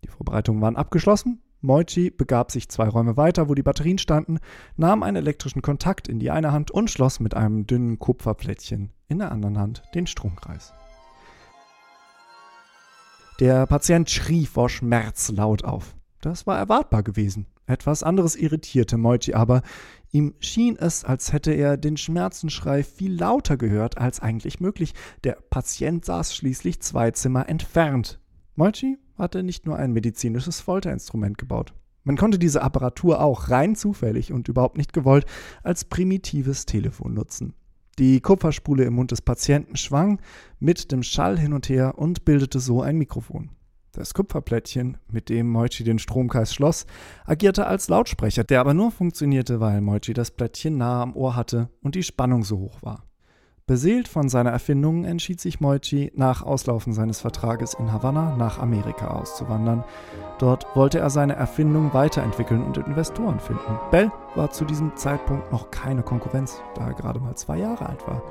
Die 0.02 0.08
Vorbereitungen 0.08 0.60
waren 0.60 0.76
abgeschlossen 0.76 1.40
Moichi 1.64 2.11
begab 2.11 2.52
sich 2.52 2.69
zwei 2.69 2.88
Räume 2.88 3.16
weiter, 3.16 3.49
wo 3.49 3.55
die 3.55 3.62
Batterien 3.62 3.99
standen, 3.99 4.38
nahm 4.76 5.02
einen 5.02 5.16
elektrischen 5.16 5.62
Kontakt 5.62 6.08
in 6.08 6.19
die 6.19 6.31
eine 6.31 6.52
Hand 6.52 6.70
und 6.70 6.90
schloss 6.90 7.20
mit 7.20 7.34
einem 7.34 7.66
dünnen 7.66 7.99
Kupferplättchen 7.99 8.93
in 9.08 9.19
der 9.19 9.32
anderen 9.32 9.58
Hand 9.58 9.82
den 9.94 10.06
Stromkreis. 10.06 10.75
Der 13.40 13.66
Patient 13.66 14.11
schrie 14.11 14.46
vor 14.46 14.69
Schmerz 14.69 15.32
laut 15.32 15.64
auf. 15.64 15.96
Das 16.20 16.46
war 16.46 16.58
erwartbar 16.58 17.02
gewesen. 17.02 17.46
Etwas 17.67 18.02
anderes 18.02 18.37
irritierte 18.37 18.99
Moichi 18.99 19.34
aber. 19.34 19.62
Ihm 20.12 20.34
schien 20.38 20.76
es, 20.76 21.02
als 21.05 21.32
hätte 21.32 21.52
er 21.52 21.76
den 21.76 21.96
Schmerzenschrei 21.96 22.82
viel 22.84 23.14
lauter 23.19 23.56
gehört 23.56 23.99
als 23.99 24.20
eigentlich 24.20 24.60
möglich. 24.60 24.93
Der 25.25 25.38
Patient 25.50 26.05
saß 26.05 26.37
schließlich 26.37 26.81
zwei 26.81 27.10
Zimmer 27.10 27.49
entfernt. 27.49 28.20
Moichi 28.55 28.98
hatte 29.16 29.42
nicht 29.42 29.66
nur 29.66 29.76
ein 29.76 29.92
medizinisches 29.92 30.60
Folterinstrument 30.60 31.38
gebaut. 31.38 31.74
Man 32.04 32.16
konnte 32.16 32.38
diese 32.38 32.62
Apparatur 32.62 33.20
auch 33.20 33.48
rein 33.48 33.76
zufällig 33.76 34.32
und 34.32 34.48
überhaupt 34.48 34.76
nicht 34.76 34.92
gewollt 34.92 35.24
als 35.62 35.84
primitives 35.84 36.66
Telefon 36.66 37.14
nutzen. 37.14 37.54
Die 37.98 38.20
Kupferspule 38.20 38.84
im 38.84 38.94
Mund 38.94 39.12
des 39.12 39.22
Patienten 39.22 39.76
schwang 39.76 40.20
mit 40.58 40.92
dem 40.92 41.02
Schall 41.02 41.38
hin 41.38 41.52
und 41.52 41.68
her 41.68 41.94
und 41.96 42.24
bildete 42.24 42.60
so 42.60 42.82
ein 42.82 42.98
Mikrofon. 42.98 43.50
Das 43.92 44.12
Kupferplättchen, 44.12 44.96
mit 45.08 45.28
dem 45.28 45.48
Moichi 45.48 45.84
den 45.84 46.00
Stromkreis 46.00 46.52
schloss, 46.52 46.84
agierte 47.24 47.68
als 47.68 47.88
Lautsprecher, 47.88 48.42
der 48.42 48.60
aber 48.60 48.74
nur 48.74 48.90
funktionierte, 48.90 49.60
weil 49.60 49.80
Moichi 49.80 50.12
das 50.12 50.32
Plättchen 50.32 50.76
nahe 50.76 51.02
am 51.02 51.16
Ohr 51.16 51.36
hatte 51.36 51.70
und 51.80 51.94
die 51.94 52.02
Spannung 52.02 52.42
so 52.42 52.58
hoch 52.58 52.82
war. 52.82 53.04
Beseelt 53.66 54.08
von 54.08 54.28
seiner 54.28 54.50
Erfindung 54.50 55.06
entschied 55.06 55.40
sich 55.40 55.58
Moichi, 55.58 56.12
nach 56.14 56.42
Auslaufen 56.42 56.92
seines 56.92 57.22
Vertrages 57.22 57.72
in 57.72 57.90
Havanna 57.90 58.36
nach 58.36 58.58
Amerika 58.58 59.06
auszuwandern. 59.06 59.84
Dort 60.38 60.66
wollte 60.76 60.98
er 60.98 61.08
seine 61.08 61.34
Erfindung 61.34 61.94
weiterentwickeln 61.94 62.62
und 62.62 62.76
Investoren 62.76 63.40
finden. 63.40 63.78
Bell 63.90 64.12
war 64.34 64.50
zu 64.50 64.66
diesem 64.66 64.94
Zeitpunkt 64.96 65.50
noch 65.50 65.70
keine 65.70 66.02
Konkurrenz, 66.02 66.60
da 66.74 66.88
er 66.88 66.92
gerade 66.92 67.20
mal 67.20 67.36
zwei 67.36 67.56
Jahre 67.56 67.88
alt 67.88 68.06
war. 68.06 68.22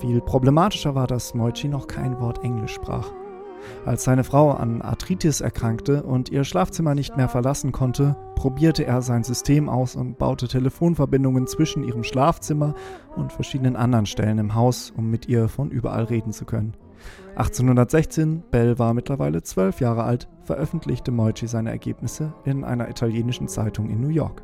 Viel 0.00 0.20
problematischer 0.20 0.94
war, 0.94 1.06
dass 1.06 1.32
Moichi 1.32 1.68
noch 1.68 1.86
kein 1.86 2.20
Wort 2.20 2.44
Englisch 2.44 2.74
sprach. 2.74 3.10
Als 3.84 4.04
seine 4.04 4.24
Frau 4.24 4.50
an 4.52 4.82
Arthritis 4.82 5.40
erkrankte 5.40 6.02
und 6.02 6.30
ihr 6.30 6.44
Schlafzimmer 6.44 6.94
nicht 6.94 7.16
mehr 7.16 7.28
verlassen 7.28 7.72
konnte, 7.72 8.16
probierte 8.34 8.84
er 8.84 9.02
sein 9.02 9.24
System 9.24 9.68
aus 9.68 9.96
und 9.96 10.18
baute 10.18 10.46
Telefonverbindungen 10.48 11.46
zwischen 11.46 11.82
ihrem 11.84 12.04
Schlafzimmer 12.04 12.74
und 13.16 13.32
verschiedenen 13.32 13.76
anderen 13.76 14.06
Stellen 14.06 14.38
im 14.38 14.54
Haus, 14.54 14.92
um 14.96 15.10
mit 15.10 15.28
ihr 15.28 15.48
von 15.48 15.70
überall 15.70 16.04
reden 16.04 16.32
zu 16.32 16.44
können. 16.44 16.74
1816, 17.36 18.42
Bell 18.50 18.78
war 18.78 18.94
mittlerweile 18.94 19.42
zwölf 19.42 19.80
Jahre 19.80 20.04
alt, 20.04 20.28
veröffentlichte 20.42 21.10
Moichi 21.12 21.46
seine 21.46 21.70
Ergebnisse 21.70 22.32
in 22.44 22.64
einer 22.64 22.88
italienischen 22.88 23.48
Zeitung 23.48 23.88
in 23.90 24.00
New 24.00 24.08
York. 24.08 24.42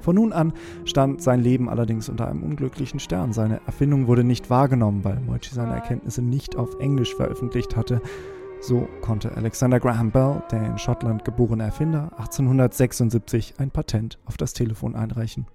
Von 0.00 0.16
nun 0.16 0.32
an 0.32 0.52
stand 0.84 1.22
sein 1.22 1.40
Leben 1.40 1.70
allerdings 1.70 2.10
unter 2.10 2.28
einem 2.28 2.42
unglücklichen 2.42 3.00
Stern. 3.00 3.32
Seine 3.32 3.60
Erfindung 3.64 4.06
wurde 4.06 4.22
nicht 4.22 4.50
wahrgenommen, 4.50 5.02
weil 5.02 5.18
Moichi 5.20 5.54
seine 5.54 5.72
Erkenntnisse 5.72 6.20
nicht 6.20 6.56
auf 6.56 6.78
Englisch 6.78 7.14
veröffentlicht 7.14 7.74
hatte 7.74 8.02
so 8.66 8.88
konnte 9.02 9.36
Alexander 9.36 9.78
Graham 9.78 10.10
Bell, 10.10 10.42
der 10.50 10.64
in 10.64 10.78
Schottland 10.78 11.24
geborene 11.24 11.64
Erfinder, 11.64 12.10
1876 12.16 13.54
ein 13.58 13.70
Patent 13.70 14.18
auf 14.24 14.38
das 14.38 14.54
Telefon 14.54 14.94
einreichen. 14.94 15.46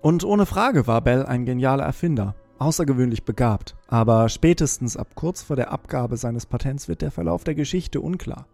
Und 0.00 0.24
ohne 0.24 0.46
Frage 0.46 0.86
war 0.86 1.02
Bell 1.02 1.26
ein 1.26 1.44
genialer 1.44 1.84
Erfinder. 1.84 2.34
außergewöhnlich 2.58 3.24
begabt, 3.24 3.76
aber 3.86 4.30
spätestens 4.30 4.96
ab 4.96 5.08
kurz 5.14 5.42
vor 5.42 5.56
der 5.56 5.72
Abgabe 5.72 6.16
seines 6.16 6.46
Patents 6.46 6.88
wird 6.88 7.02
der 7.02 7.10
Verlauf 7.10 7.44
der 7.44 7.54
Geschichte 7.54 8.00
unklar. 8.00 8.46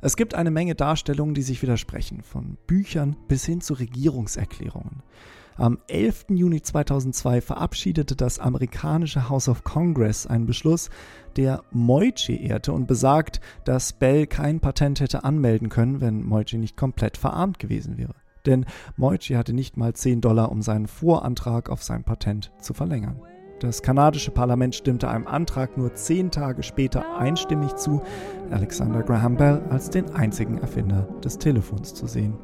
Es 0.00 0.16
gibt 0.16 0.34
eine 0.34 0.50
Menge 0.50 0.74
Darstellungen, 0.74 1.34
die 1.34 1.42
sich 1.42 1.62
widersprechen, 1.62 2.22
von 2.22 2.56
Büchern 2.66 3.14
bis 3.28 3.44
hin 3.44 3.60
zu 3.60 3.74
Regierungserklärungen. 3.74 5.04
Am 5.58 5.78
11. 5.88 6.26
Juni 6.28 6.60
2002 6.60 7.40
verabschiedete 7.40 8.14
das 8.14 8.38
amerikanische 8.38 9.30
House 9.30 9.48
of 9.48 9.64
Congress 9.64 10.26
einen 10.26 10.44
Beschluss, 10.44 10.90
der 11.36 11.62
Moichi 11.70 12.46
ehrte 12.46 12.74
und 12.74 12.86
besagt, 12.86 13.40
dass 13.64 13.94
Bell 13.94 14.26
kein 14.26 14.60
Patent 14.60 15.00
hätte 15.00 15.24
anmelden 15.24 15.70
können, 15.70 16.02
wenn 16.02 16.22
Moichi 16.22 16.58
nicht 16.58 16.76
komplett 16.76 17.16
verarmt 17.16 17.58
gewesen 17.58 17.96
wäre. 17.96 18.14
Denn 18.44 18.66
Moichi 18.96 19.32
hatte 19.32 19.54
nicht 19.54 19.78
mal 19.78 19.94
10 19.94 20.20
Dollar, 20.20 20.52
um 20.52 20.60
seinen 20.60 20.86
Vorantrag 20.86 21.70
auf 21.70 21.82
sein 21.82 22.04
Patent 22.04 22.52
zu 22.60 22.74
verlängern. 22.74 23.22
Das 23.60 23.80
kanadische 23.80 24.32
Parlament 24.32 24.74
stimmte 24.74 25.08
einem 25.08 25.26
Antrag 25.26 25.78
nur 25.78 25.94
zehn 25.94 26.30
Tage 26.30 26.62
später 26.62 27.16
einstimmig 27.16 27.74
zu, 27.76 28.02
Alexander 28.50 29.02
Graham 29.02 29.38
Bell 29.38 29.62
als 29.70 29.88
den 29.88 30.10
einzigen 30.10 30.58
Erfinder 30.58 31.08
des 31.24 31.38
Telefons 31.38 31.94
zu 31.94 32.06
sehen. 32.06 32.34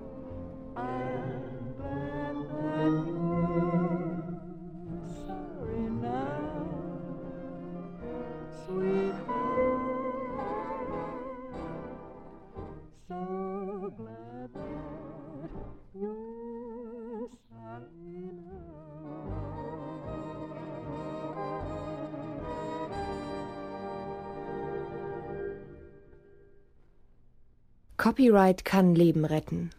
Copyright 28.02 28.64
kann 28.64 28.96
Leben 28.96 29.24
retten. 29.24 29.70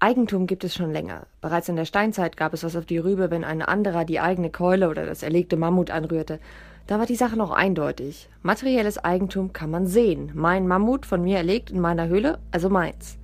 Eigentum 0.00 0.46
gibt 0.46 0.64
es 0.64 0.74
schon 0.74 0.92
länger. 0.92 1.26
Bereits 1.40 1.70
in 1.70 1.76
der 1.76 1.86
Steinzeit 1.86 2.36
gab 2.36 2.52
es 2.52 2.62
was 2.62 2.76
auf 2.76 2.84
die 2.84 2.98
Rübe, 2.98 3.30
wenn 3.30 3.42
ein 3.42 3.62
anderer 3.62 4.04
die 4.04 4.20
eigene 4.20 4.50
Keule 4.50 4.90
oder 4.90 5.06
das 5.06 5.22
erlegte 5.22 5.56
Mammut 5.56 5.90
anrührte. 5.90 6.40
Da 6.86 6.98
war 6.98 7.06
die 7.06 7.16
Sache 7.16 7.38
noch 7.38 7.50
eindeutig. 7.50 8.28
Materielles 8.42 9.02
Eigentum 9.02 9.54
kann 9.54 9.70
man 9.70 9.86
sehen. 9.86 10.30
Mein 10.34 10.68
Mammut 10.68 11.06
von 11.06 11.22
mir 11.22 11.38
erlegt 11.38 11.70
in 11.70 11.80
meiner 11.80 12.08
Höhle, 12.08 12.38
also 12.50 12.68
meins. 12.68 13.16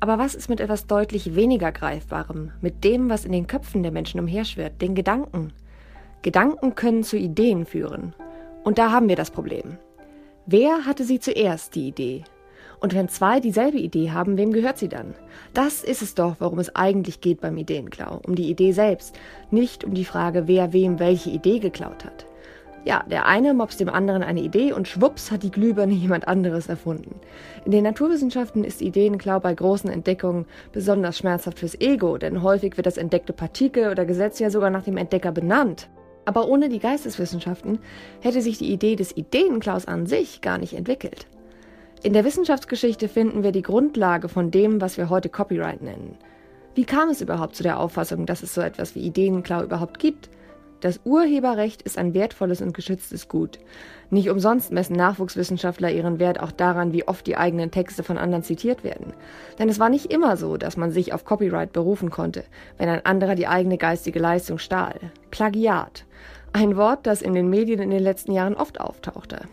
Aber 0.00 0.18
was 0.18 0.34
ist 0.34 0.48
mit 0.48 0.58
etwas 0.58 0.88
deutlich 0.88 1.36
weniger 1.36 1.70
Greifbarem, 1.70 2.50
mit 2.60 2.82
dem, 2.82 3.08
was 3.08 3.24
in 3.24 3.30
den 3.30 3.46
Köpfen 3.46 3.84
der 3.84 3.92
Menschen 3.92 4.18
umherschwirrt, 4.18 4.82
den 4.82 4.96
Gedanken? 4.96 5.52
Gedanken 6.22 6.74
können 6.74 7.04
zu 7.04 7.16
Ideen 7.16 7.66
führen. 7.66 8.16
Und 8.64 8.78
da 8.78 8.90
haben 8.90 9.08
wir 9.08 9.14
das 9.14 9.30
Problem. 9.30 9.78
Wer 10.44 10.86
hatte 10.86 11.04
sie 11.04 11.20
zuerst, 11.20 11.76
die 11.76 11.86
Idee? 11.86 12.24
Und 12.84 12.94
wenn 12.94 13.08
zwei 13.08 13.40
dieselbe 13.40 13.78
Idee 13.78 14.10
haben, 14.10 14.36
wem 14.36 14.52
gehört 14.52 14.76
sie 14.76 14.90
dann? 14.90 15.14
Das 15.54 15.82
ist 15.82 16.02
es 16.02 16.14
doch, 16.14 16.36
worum 16.38 16.58
es 16.58 16.76
eigentlich 16.76 17.22
geht 17.22 17.40
beim 17.40 17.56
Ideenklau, 17.56 18.20
um 18.26 18.34
die 18.34 18.50
Idee 18.50 18.72
selbst, 18.72 19.18
nicht 19.50 19.84
um 19.84 19.94
die 19.94 20.04
Frage, 20.04 20.48
wer 20.48 20.74
wem 20.74 20.98
welche 20.98 21.30
Idee 21.30 21.60
geklaut 21.60 22.04
hat. 22.04 22.26
Ja, 22.84 23.02
der 23.10 23.24
eine 23.24 23.54
mobst 23.54 23.80
dem 23.80 23.88
anderen 23.88 24.22
eine 24.22 24.42
Idee 24.42 24.74
und 24.74 24.86
schwupps 24.86 25.30
hat 25.30 25.44
die 25.44 25.50
Glühbirne 25.50 25.94
jemand 25.94 26.28
anderes 26.28 26.68
erfunden. 26.68 27.14
In 27.64 27.72
den 27.72 27.84
Naturwissenschaften 27.84 28.64
ist 28.64 28.82
Ideenklau 28.82 29.40
bei 29.40 29.54
großen 29.54 29.88
Entdeckungen 29.88 30.44
besonders 30.72 31.16
schmerzhaft 31.16 31.60
fürs 31.60 31.80
Ego, 31.80 32.18
denn 32.18 32.42
häufig 32.42 32.76
wird 32.76 32.86
das 32.86 32.98
entdeckte 32.98 33.32
Partikel 33.32 33.90
oder 33.92 34.04
Gesetz 34.04 34.40
ja 34.40 34.50
sogar 34.50 34.68
nach 34.68 34.84
dem 34.84 34.98
Entdecker 34.98 35.32
benannt. 35.32 35.88
Aber 36.26 36.48
ohne 36.48 36.68
die 36.68 36.80
Geisteswissenschaften 36.80 37.78
hätte 38.20 38.42
sich 38.42 38.58
die 38.58 38.70
Idee 38.70 38.94
des 38.94 39.16
Ideenklaus 39.16 39.86
an 39.86 40.04
sich 40.04 40.42
gar 40.42 40.58
nicht 40.58 40.74
entwickelt. 40.74 41.26
In 42.04 42.12
der 42.12 42.26
Wissenschaftsgeschichte 42.26 43.08
finden 43.08 43.42
wir 43.42 43.50
die 43.50 43.62
Grundlage 43.62 44.28
von 44.28 44.50
dem, 44.50 44.82
was 44.82 44.98
wir 44.98 45.08
heute 45.08 45.30
Copyright 45.30 45.80
nennen. 45.80 46.18
Wie 46.74 46.84
kam 46.84 47.08
es 47.08 47.22
überhaupt 47.22 47.56
zu 47.56 47.62
der 47.62 47.80
Auffassung, 47.80 48.26
dass 48.26 48.42
es 48.42 48.52
so 48.52 48.60
etwas 48.60 48.94
wie 48.94 49.06
Ideenklau 49.06 49.62
überhaupt 49.62 49.98
gibt? 49.98 50.28
Das 50.82 51.00
Urheberrecht 51.04 51.80
ist 51.80 51.96
ein 51.96 52.12
wertvolles 52.12 52.60
und 52.60 52.74
geschütztes 52.74 53.26
Gut. 53.26 53.58
Nicht 54.10 54.28
umsonst 54.28 54.70
messen 54.70 54.96
Nachwuchswissenschaftler 54.96 55.90
ihren 55.90 56.18
Wert 56.18 56.40
auch 56.40 56.52
daran, 56.52 56.92
wie 56.92 57.08
oft 57.08 57.26
die 57.26 57.38
eigenen 57.38 57.70
Texte 57.70 58.02
von 58.02 58.18
anderen 58.18 58.42
zitiert 58.42 58.84
werden. 58.84 59.14
Denn 59.58 59.70
es 59.70 59.78
war 59.78 59.88
nicht 59.88 60.12
immer 60.12 60.36
so, 60.36 60.58
dass 60.58 60.76
man 60.76 60.90
sich 60.90 61.14
auf 61.14 61.24
Copyright 61.24 61.72
berufen 61.72 62.10
konnte, 62.10 62.44
wenn 62.76 62.90
ein 62.90 63.06
anderer 63.06 63.34
die 63.34 63.46
eigene 63.46 63.78
geistige 63.78 64.18
Leistung 64.18 64.58
stahl. 64.58 65.00
Plagiat. 65.30 66.04
Ein 66.52 66.76
Wort, 66.76 67.06
das 67.06 67.22
in 67.22 67.32
den 67.32 67.48
Medien 67.48 67.80
in 67.80 67.88
den 67.88 68.02
letzten 68.02 68.32
Jahren 68.32 68.54
oft 68.54 68.78
auftauchte. 68.78 69.48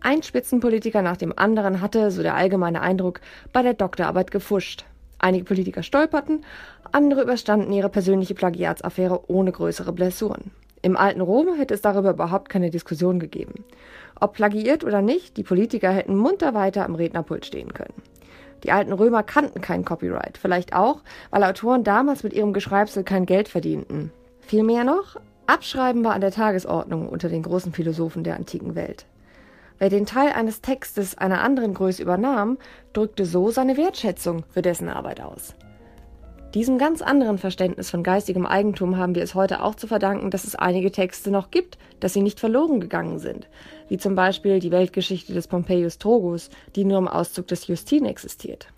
Ein 0.00 0.22
Spitzenpolitiker 0.22 1.02
nach 1.02 1.16
dem 1.16 1.36
anderen 1.36 1.80
hatte, 1.80 2.10
so 2.10 2.22
der 2.22 2.34
allgemeine 2.34 2.80
Eindruck, 2.80 3.20
bei 3.52 3.62
der 3.62 3.74
Doktorarbeit 3.74 4.30
gefuscht. 4.30 4.84
Einige 5.18 5.44
Politiker 5.44 5.82
stolperten, 5.82 6.44
andere 6.92 7.22
überstanden 7.22 7.72
ihre 7.72 7.88
persönliche 7.88 8.34
Plagiatsaffäre 8.34 9.28
ohne 9.28 9.52
größere 9.52 9.92
Blessuren. 9.92 10.52
Im 10.80 10.96
alten 10.96 11.20
Rom 11.20 11.56
hätte 11.56 11.74
es 11.74 11.82
darüber 11.82 12.10
überhaupt 12.10 12.48
keine 12.48 12.70
Diskussion 12.70 13.18
gegeben. 13.18 13.64
Ob 14.20 14.34
plagiiert 14.34 14.84
oder 14.84 15.02
nicht, 15.02 15.36
die 15.36 15.42
Politiker 15.42 15.90
hätten 15.90 16.16
munter 16.16 16.54
weiter 16.54 16.84
am 16.84 16.94
Rednerpult 16.94 17.46
stehen 17.46 17.74
können. 17.74 17.94
Die 18.64 18.72
alten 18.72 18.92
Römer 18.92 19.22
kannten 19.22 19.60
kein 19.60 19.84
Copyright, 19.84 20.38
vielleicht 20.38 20.74
auch, 20.74 21.02
weil 21.30 21.44
Autoren 21.44 21.84
damals 21.84 22.22
mit 22.22 22.32
ihrem 22.32 22.52
Geschreibsel 22.52 23.04
kein 23.04 23.26
Geld 23.26 23.48
verdienten. 23.48 24.12
Viel 24.40 24.62
mehr 24.62 24.84
noch, 24.84 25.16
Abschreiben 25.46 26.04
war 26.04 26.12
an 26.12 26.20
der 26.20 26.30
Tagesordnung 26.30 27.08
unter 27.08 27.28
den 27.28 27.42
großen 27.42 27.72
Philosophen 27.72 28.22
der 28.22 28.36
antiken 28.36 28.74
Welt. 28.74 29.06
Wer 29.78 29.90
den 29.90 30.06
Teil 30.06 30.32
eines 30.32 30.60
Textes 30.60 31.16
einer 31.16 31.40
anderen 31.40 31.74
Größe 31.74 32.02
übernahm, 32.02 32.58
drückte 32.92 33.24
so 33.24 33.50
seine 33.50 33.76
Wertschätzung 33.76 34.44
für 34.48 34.62
dessen 34.62 34.88
Arbeit 34.88 35.20
aus. 35.20 35.54
Diesem 36.54 36.78
ganz 36.78 37.02
anderen 37.02 37.38
Verständnis 37.38 37.90
von 37.90 38.02
geistigem 38.02 38.46
Eigentum 38.46 38.96
haben 38.96 39.14
wir 39.14 39.22
es 39.22 39.34
heute 39.34 39.62
auch 39.62 39.74
zu 39.74 39.86
verdanken, 39.86 40.30
dass 40.30 40.44
es 40.44 40.56
einige 40.56 40.90
Texte 40.90 41.30
noch 41.30 41.50
gibt, 41.50 41.76
dass 42.00 42.14
sie 42.14 42.22
nicht 42.22 42.40
verloren 42.40 42.80
gegangen 42.80 43.18
sind, 43.18 43.48
wie 43.88 43.98
zum 43.98 44.14
Beispiel 44.14 44.58
die 44.58 44.70
Weltgeschichte 44.70 45.34
des 45.34 45.46
Pompeius 45.46 45.98
Trogus, 45.98 46.48
die 46.74 46.84
nur 46.84 46.98
im 46.98 47.06
Auszug 47.06 47.46
des 47.48 47.66
Justin 47.66 48.06
existiert. 48.06 48.72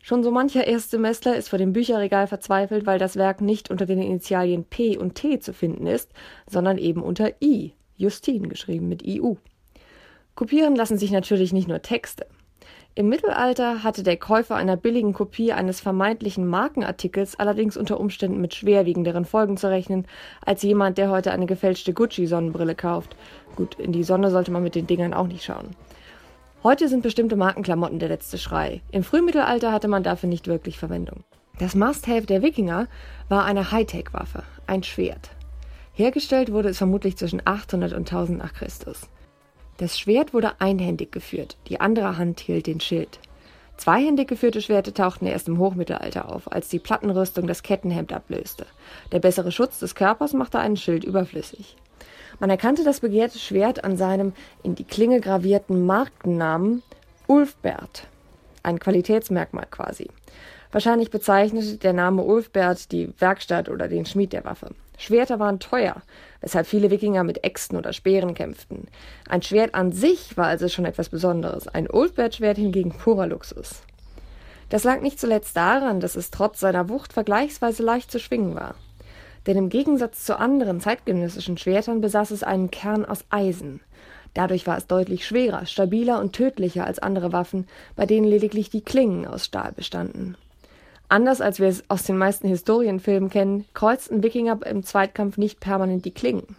Schon 0.00 0.24
so 0.24 0.32
mancher 0.32 0.66
Erstsemestler 0.66 1.36
ist 1.36 1.50
vor 1.50 1.58
dem 1.58 1.74
Bücherregal 1.74 2.26
verzweifelt, 2.26 2.86
weil 2.86 2.98
das 2.98 3.14
Werk 3.14 3.40
nicht 3.42 3.70
unter 3.70 3.86
den 3.86 4.00
Initialien 4.00 4.64
P 4.64 4.96
und 4.96 5.14
T 5.14 5.38
zu 5.38 5.52
finden 5.52 5.86
ist, 5.86 6.10
sondern 6.50 6.78
eben 6.78 7.02
unter 7.02 7.30
I, 7.40 7.74
Justin 7.96 8.48
geschrieben 8.48 8.88
mit 8.88 9.06
IU. 9.06 9.36
Kopieren 10.34 10.74
lassen 10.74 10.98
sich 10.98 11.10
natürlich 11.10 11.52
nicht 11.52 11.68
nur 11.68 11.82
Texte. 11.82 12.26
Im 12.94 13.08
Mittelalter 13.08 13.82
hatte 13.82 14.02
der 14.02 14.18
Käufer 14.18 14.54
einer 14.54 14.76
billigen 14.76 15.14
Kopie 15.14 15.52
eines 15.52 15.80
vermeintlichen 15.80 16.46
Markenartikels 16.46 17.38
allerdings 17.38 17.76
unter 17.78 17.98
Umständen 17.98 18.40
mit 18.40 18.54
schwerwiegenderen 18.54 19.24
Folgen 19.24 19.56
zu 19.56 19.68
rechnen, 19.68 20.06
als 20.44 20.62
jemand, 20.62 20.98
der 20.98 21.10
heute 21.10 21.32
eine 21.32 21.46
gefälschte 21.46 21.94
Gucci-Sonnenbrille 21.94 22.74
kauft. 22.74 23.16
Gut, 23.56 23.76
in 23.76 23.92
die 23.92 24.04
Sonne 24.04 24.30
sollte 24.30 24.50
man 24.50 24.62
mit 24.62 24.74
den 24.74 24.86
Dingern 24.86 25.14
auch 25.14 25.26
nicht 25.26 25.44
schauen. 25.44 25.70
Heute 26.62 26.88
sind 26.88 27.02
bestimmte 27.02 27.36
Markenklamotten 27.36 27.98
der 27.98 28.10
letzte 28.10 28.38
Schrei. 28.38 28.82
Im 28.90 29.04
Frühmittelalter 29.04 29.72
hatte 29.72 29.88
man 29.88 30.02
dafür 30.02 30.28
nicht 30.28 30.46
wirklich 30.46 30.78
Verwendung. 30.78 31.24
Das 31.58 31.74
Must-Have 31.74 32.26
der 32.26 32.42
Wikinger 32.42 32.88
war 33.28 33.44
eine 33.44 33.72
Hightech-Waffe, 33.72 34.42
ein 34.66 34.82
Schwert. 34.82 35.30
Hergestellt 35.94 36.52
wurde 36.52 36.68
es 36.68 36.78
vermutlich 36.78 37.16
zwischen 37.16 37.42
800 37.44 37.92
und 37.92 38.00
1000 38.00 38.38
nach 38.38 38.52
Christus. 38.52 39.08
Das 39.78 39.98
Schwert 39.98 40.34
wurde 40.34 40.60
einhändig 40.60 41.12
geführt, 41.12 41.56
die 41.68 41.80
andere 41.80 42.18
Hand 42.18 42.40
hielt 42.40 42.66
den 42.66 42.80
Schild. 42.80 43.18
Zweihändig 43.76 44.28
geführte 44.28 44.62
Schwerte 44.62 44.94
tauchten 44.94 45.26
erst 45.26 45.48
im 45.48 45.58
Hochmittelalter 45.58 46.32
auf, 46.32 46.52
als 46.52 46.68
die 46.68 46.78
Plattenrüstung 46.78 47.46
das 47.46 47.62
Kettenhemd 47.62 48.12
ablöste. 48.12 48.66
Der 49.10 49.18
bessere 49.18 49.50
Schutz 49.50 49.80
des 49.80 49.94
Körpers 49.94 50.34
machte 50.34 50.58
einen 50.58 50.76
Schild 50.76 51.04
überflüssig. 51.04 51.76
Man 52.38 52.50
erkannte 52.50 52.84
das 52.84 53.00
begehrte 53.00 53.38
Schwert 53.38 53.82
an 53.84 53.96
seinem 53.96 54.34
in 54.62 54.74
die 54.74 54.84
Klinge 54.84 55.20
gravierten 55.20 55.84
Markennamen 55.84 56.82
Ulfbert. 57.26 58.06
Ein 58.62 58.78
Qualitätsmerkmal 58.78 59.66
quasi. 59.70 60.08
Wahrscheinlich 60.70 61.10
bezeichnete 61.10 61.76
der 61.76 61.92
Name 61.92 62.22
Ulfbert 62.22 62.92
die 62.92 63.12
Werkstatt 63.18 63.68
oder 63.68 63.88
den 63.88 64.06
Schmied 64.06 64.32
der 64.32 64.44
Waffe. 64.44 64.74
Schwerter 65.02 65.38
waren 65.38 65.58
teuer, 65.58 65.96
weshalb 66.40 66.66
viele 66.66 66.90
Wikinger 66.90 67.24
mit 67.24 67.44
Äxten 67.44 67.76
oder 67.76 67.92
Speeren 67.92 68.34
kämpften. 68.34 68.86
Ein 69.28 69.42
Schwert 69.42 69.74
an 69.74 69.92
sich 69.92 70.36
war 70.36 70.46
also 70.46 70.68
schon 70.68 70.84
etwas 70.84 71.08
Besonderes, 71.08 71.68
ein 71.68 71.90
Ulfbert-Schwert 71.90 72.56
hingegen 72.56 72.92
purer 72.92 73.26
Luxus. 73.26 73.82
Das 74.68 74.84
lag 74.84 75.00
nicht 75.00 75.20
zuletzt 75.20 75.56
daran, 75.56 76.00
dass 76.00 76.16
es 76.16 76.30
trotz 76.30 76.60
seiner 76.60 76.88
Wucht 76.88 77.12
vergleichsweise 77.12 77.82
leicht 77.82 78.10
zu 78.10 78.18
schwingen 78.18 78.54
war. 78.54 78.74
Denn 79.46 79.56
im 79.56 79.68
Gegensatz 79.68 80.24
zu 80.24 80.38
anderen 80.38 80.80
zeitgenössischen 80.80 81.58
Schwertern 81.58 82.00
besaß 82.00 82.30
es 82.30 82.42
einen 82.42 82.70
Kern 82.70 83.04
aus 83.04 83.24
Eisen. 83.28 83.80
Dadurch 84.34 84.66
war 84.66 84.78
es 84.78 84.86
deutlich 84.86 85.26
schwerer, 85.26 85.66
stabiler 85.66 86.20
und 86.20 86.32
tödlicher 86.32 86.86
als 86.86 87.00
andere 87.00 87.32
Waffen, 87.32 87.66
bei 87.96 88.06
denen 88.06 88.26
lediglich 88.26 88.70
die 88.70 88.80
Klingen 88.80 89.26
aus 89.26 89.44
Stahl 89.44 89.72
bestanden. 89.72 90.36
Anders 91.12 91.42
als 91.42 91.60
wir 91.60 91.68
es 91.68 91.84
aus 91.90 92.04
den 92.04 92.16
meisten 92.16 92.48
Historienfilmen 92.48 93.28
kennen, 93.28 93.66
kreuzten 93.74 94.22
Wikinger 94.22 94.64
im 94.64 94.82
Zweitkampf 94.82 95.36
nicht 95.36 95.60
permanent 95.60 96.06
die 96.06 96.10
Klingen. 96.14 96.56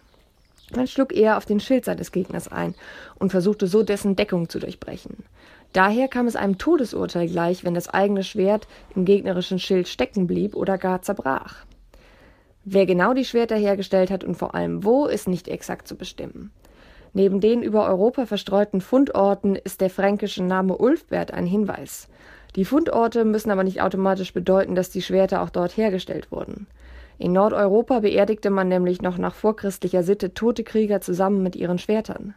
Man 0.76 0.86
schlug 0.86 1.12
eher 1.12 1.38
auf 1.38 1.44
den 1.44 1.58
Schild 1.58 1.84
seines 1.84 2.12
Gegners 2.12 2.46
ein 2.46 2.76
und 3.18 3.32
versuchte 3.32 3.66
so 3.66 3.82
dessen 3.82 4.14
Deckung 4.14 4.48
zu 4.48 4.60
durchbrechen. 4.60 5.24
Daher 5.72 6.06
kam 6.06 6.28
es 6.28 6.36
einem 6.36 6.56
Todesurteil 6.56 7.26
gleich, 7.26 7.64
wenn 7.64 7.74
das 7.74 7.88
eigene 7.88 8.22
Schwert 8.22 8.68
im 8.94 9.04
gegnerischen 9.04 9.58
Schild 9.58 9.88
stecken 9.88 10.28
blieb 10.28 10.54
oder 10.54 10.78
gar 10.78 11.02
zerbrach. 11.02 11.64
Wer 12.64 12.86
genau 12.86 13.12
die 13.12 13.24
Schwerter 13.24 13.56
hergestellt 13.56 14.12
hat 14.12 14.22
und 14.22 14.36
vor 14.36 14.54
allem 14.54 14.84
wo, 14.84 15.06
ist 15.06 15.26
nicht 15.26 15.48
exakt 15.48 15.88
zu 15.88 15.96
bestimmen. 15.96 16.52
Neben 17.12 17.40
den 17.40 17.60
über 17.60 17.88
Europa 17.88 18.24
verstreuten 18.24 18.80
Fundorten 18.80 19.56
ist 19.56 19.80
der 19.80 19.90
fränkische 19.90 20.44
Name 20.44 20.78
Ulfbert 20.78 21.32
ein 21.32 21.44
Hinweis. 21.44 22.06
Die 22.56 22.64
Fundorte 22.64 23.24
müssen 23.24 23.50
aber 23.50 23.64
nicht 23.64 23.82
automatisch 23.82 24.32
bedeuten, 24.32 24.74
dass 24.74 24.90
die 24.90 25.02
Schwerter 25.02 25.42
auch 25.42 25.50
dort 25.50 25.76
hergestellt 25.76 26.30
wurden. 26.30 26.66
In 27.18 27.32
Nordeuropa 27.32 28.00
beerdigte 28.00 28.50
man 28.50 28.68
nämlich 28.68 29.02
noch 29.02 29.18
nach 29.18 29.34
vorchristlicher 29.34 30.02
Sitte 30.02 30.34
tote 30.34 30.64
Krieger 30.64 31.00
zusammen 31.00 31.42
mit 31.42 31.56
ihren 31.56 31.78
Schwertern. 31.78 32.34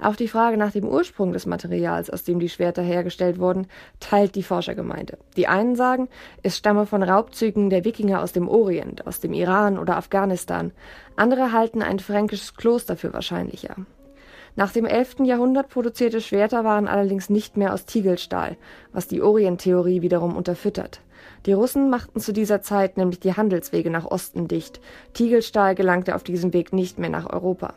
Auch 0.00 0.16
die 0.16 0.28
Frage 0.28 0.56
nach 0.56 0.72
dem 0.72 0.86
Ursprung 0.88 1.32
des 1.32 1.46
Materials, 1.46 2.10
aus 2.10 2.24
dem 2.24 2.40
die 2.40 2.48
Schwerter 2.48 2.82
hergestellt 2.82 3.38
wurden, 3.38 3.68
teilt 4.00 4.34
die 4.34 4.42
Forschergemeinde. 4.42 5.18
Die 5.36 5.46
einen 5.46 5.76
sagen, 5.76 6.08
es 6.42 6.56
stamme 6.56 6.86
von 6.86 7.02
Raubzügen 7.02 7.70
der 7.70 7.84
Wikinger 7.84 8.20
aus 8.20 8.32
dem 8.32 8.48
Orient, 8.48 9.06
aus 9.06 9.20
dem 9.20 9.32
Iran 9.32 9.78
oder 9.78 9.96
Afghanistan. 9.96 10.72
Andere 11.14 11.52
halten 11.52 11.80
ein 11.80 12.00
fränkisches 12.00 12.56
Kloster 12.56 12.96
für 12.96 13.12
wahrscheinlicher. 13.12 13.76
Nach 14.56 14.70
dem 14.70 14.84
11. 14.84 15.16
Jahrhundert 15.24 15.68
produzierte 15.68 16.20
Schwerter 16.20 16.62
waren 16.62 16.86
allerdings 16.86 17.28
nicht 17.28 17.56
mehr 17.56 17.74
aus 17.74 17.86
Tiegelstahl, 17.86 18.56
was 18.92 19.08
die 19.08 19.20
Orienttheorie 19.20 20.00
wiederum 20.00 20.36
unterfüttert. 20.36 21.00
Die 21.46 21.52
Russen 21.52 21.90
machten 21.90 22.20
zu 22.20 22.32
dieser 22.32 22.62
Zeit 22.62 22.96
nämlich 22.96 23.18
die 23.18 23.34
Handelswege 23.34 23.90
nach 23.90 24.04
Osten 24.04 24.46
dicht. 24.46 24.80
Tiegelstahl 25.12 25.74
gelangte 25.74 26.14
auf 26.14 26.22
diesem 26.22 26.52
Weg 26.52 26.72
nicht 26.72 27.00
mehr 27.00 27.10
nach 27.10 27.32
Europa. 27.32 27.74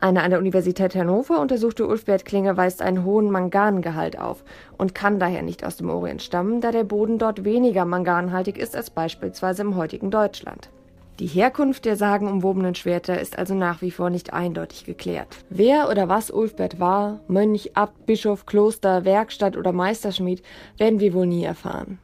Eine 0.00 0.22
an 0.22 0.30
der 0.30 0.38
Universität 0.38 0.94
Hannover 0.94 1.40
untersuchte 1.40 1.86
Ulfbert 1.86 2.24
Klinger 2.24 2.56
weist 2.56 2.80
einen 2.80 3.04
hohen 3.04 3.30
Mangangehalt 3.30 4.18
auf 4.18 4.44
und 4.78 4.94
kann 4.94 5.18
daher 5.18 5.42
nicht 5.42 5.66
aus 5.66 5.76
dem 5.76 5.90
Orient 5.90 6.22
stammen, 6.22 6.60
da 6.60 6.70
der 6.70 6.84
Boden 6.84 7.18
dort 7.18 7.44
weniger 7.44 7.84
manganhaltig 7.84 8.58
ist 8.58 8.76
als 8.76 8.90
beispielsweise 8.90 9.62
im 9.62 9.76
heutigen 9.76 10.10
Deutschland. 10.10 10.70
Die 11.18 11.26
Herkunft 11.26 11.84
der 11.84 11.96
sagenumwobenen 11.96 12.76
Schwerter 12.76 13.20
ist 13.20 13.38
also 13.38 13.52
nach 13.52 13.82
wie 13.82 13.90
vor 13.90 14.08
nicht 14.08 14.32
eindeutig 14.32 14.84
geklärt. 14.84 15.26
Wer 15.50 15.88
oder 15.90 16.08
was 16.08 16.30
Ulfbert 16.30 16.78
war, 16.78 17.18
Mönch, 17.26 17.72
Abt, 17.74 18.06
Bischof, 18.06 18.46
Kloster, 18.46 19.04
Werkstatt 19.04 19.56
oder 19.56 19.72
Meisterschmied, 19.72 20.44
werden 20.76 21.00
wir 21.00 21.12
wohl 21.14 21.26
nie 21.26 21.42
erfahren. 21.42 21.98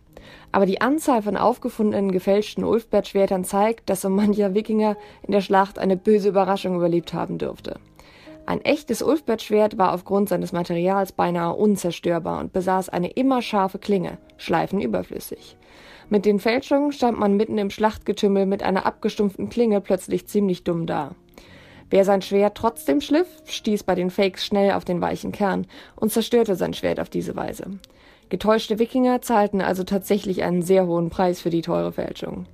Aber 0.51 0.67
die 0.67 0.81
Anzahl 0.81 1.23
von 1.23 1.37
aufgefundenen 1.37 2.11
gefälschten 2.11 2.65
Ulfbert-Schwertern 2.65 3.45
zeigt, 3.45 3.89
dass 3.89 4.01
so 4.01 4.09
mancher 4.09 4.55
Wikinger 4.55 4.97
in 5.23 5.31
der 5.31 5.43
Schlacht 5.43 5.79
eine 5.79 5.97
böse 5.97 6.31
Überraschung 6.31 6.75
überlebt 6.75 7.15
haben 7.15 7.39
dürfte. 7.39 7.77
Ein 8.47 8.63
echtes 8.63 9.01
Ulfbert-Schwert 9.01 9.79
war 9.79 9.95
aufgrund 9.95 10.29
seines 10.29 10.51
Materials 10.51 11.13
beinahe 11.13 11.55
unzerstörbar 11.55 12.41
und 12.41 12.53
besaß 12.53 12.89
eine 12.89 13.11
immer 13.11 13.43
scharfe 13.43 13.79
Klinge, 13.79 14.19
Schleifen 14.39 14.81
überflüssig. 14.81 15.57
Mit 16.11 16.27
den 16.27 16.39
Fälschungen 16.39 16.93
stand 16.93 17.19
man 17.19 17.37
mitten 17.37 17.59
im 17.59 17.71
Schlachtgetümmel 17.71 18.47
mit 18.47 18.63
einer 18.63 18.87
abgestumpften 18.87 19.49
Klinge 19.49 19.81
plötzlich 19.81 20.27
ziemlich 20.27 20.65
dumm 20.65 20.87
da. 20.87 21.15
Wer 21.91 22.05
sein 22.05 22.23
Schwert 22.23 22.57
trotzdem 22.57 23.01
schliff, 23.01 23.29
stieß 23.47 23.85
bei 23.85 23.95
den 23.95 24.11
Fakes 24.11 24.45
schnell 24.45 24.73
auf 24.73 24.85
den 24.85 25.01
weichen 25.01 25.33
Kern 25.33 25.67
und 25.97 26.11
zerstörte 26.13 26.57
sein 26.57 26.75
Schwert 26.75 27.01
auf 27.01 27.09
diese 27.09 27.37
Weise. 27.37 27.79
Getäuschte 28.31 28.79
Wikinger 28.79 29.23
zahlten 29.23 29.61
also 29.61 29.85
tatsächlich 29.85 30.43
einen 30.43 30.63
sehr 30.63 30.87
hohen 30.87 31.11
Preis 31.11 31.41
für 31.41 31.51
die 31.51 31.63
teure 31.63 31.93
Fälschung. 31.93 32.47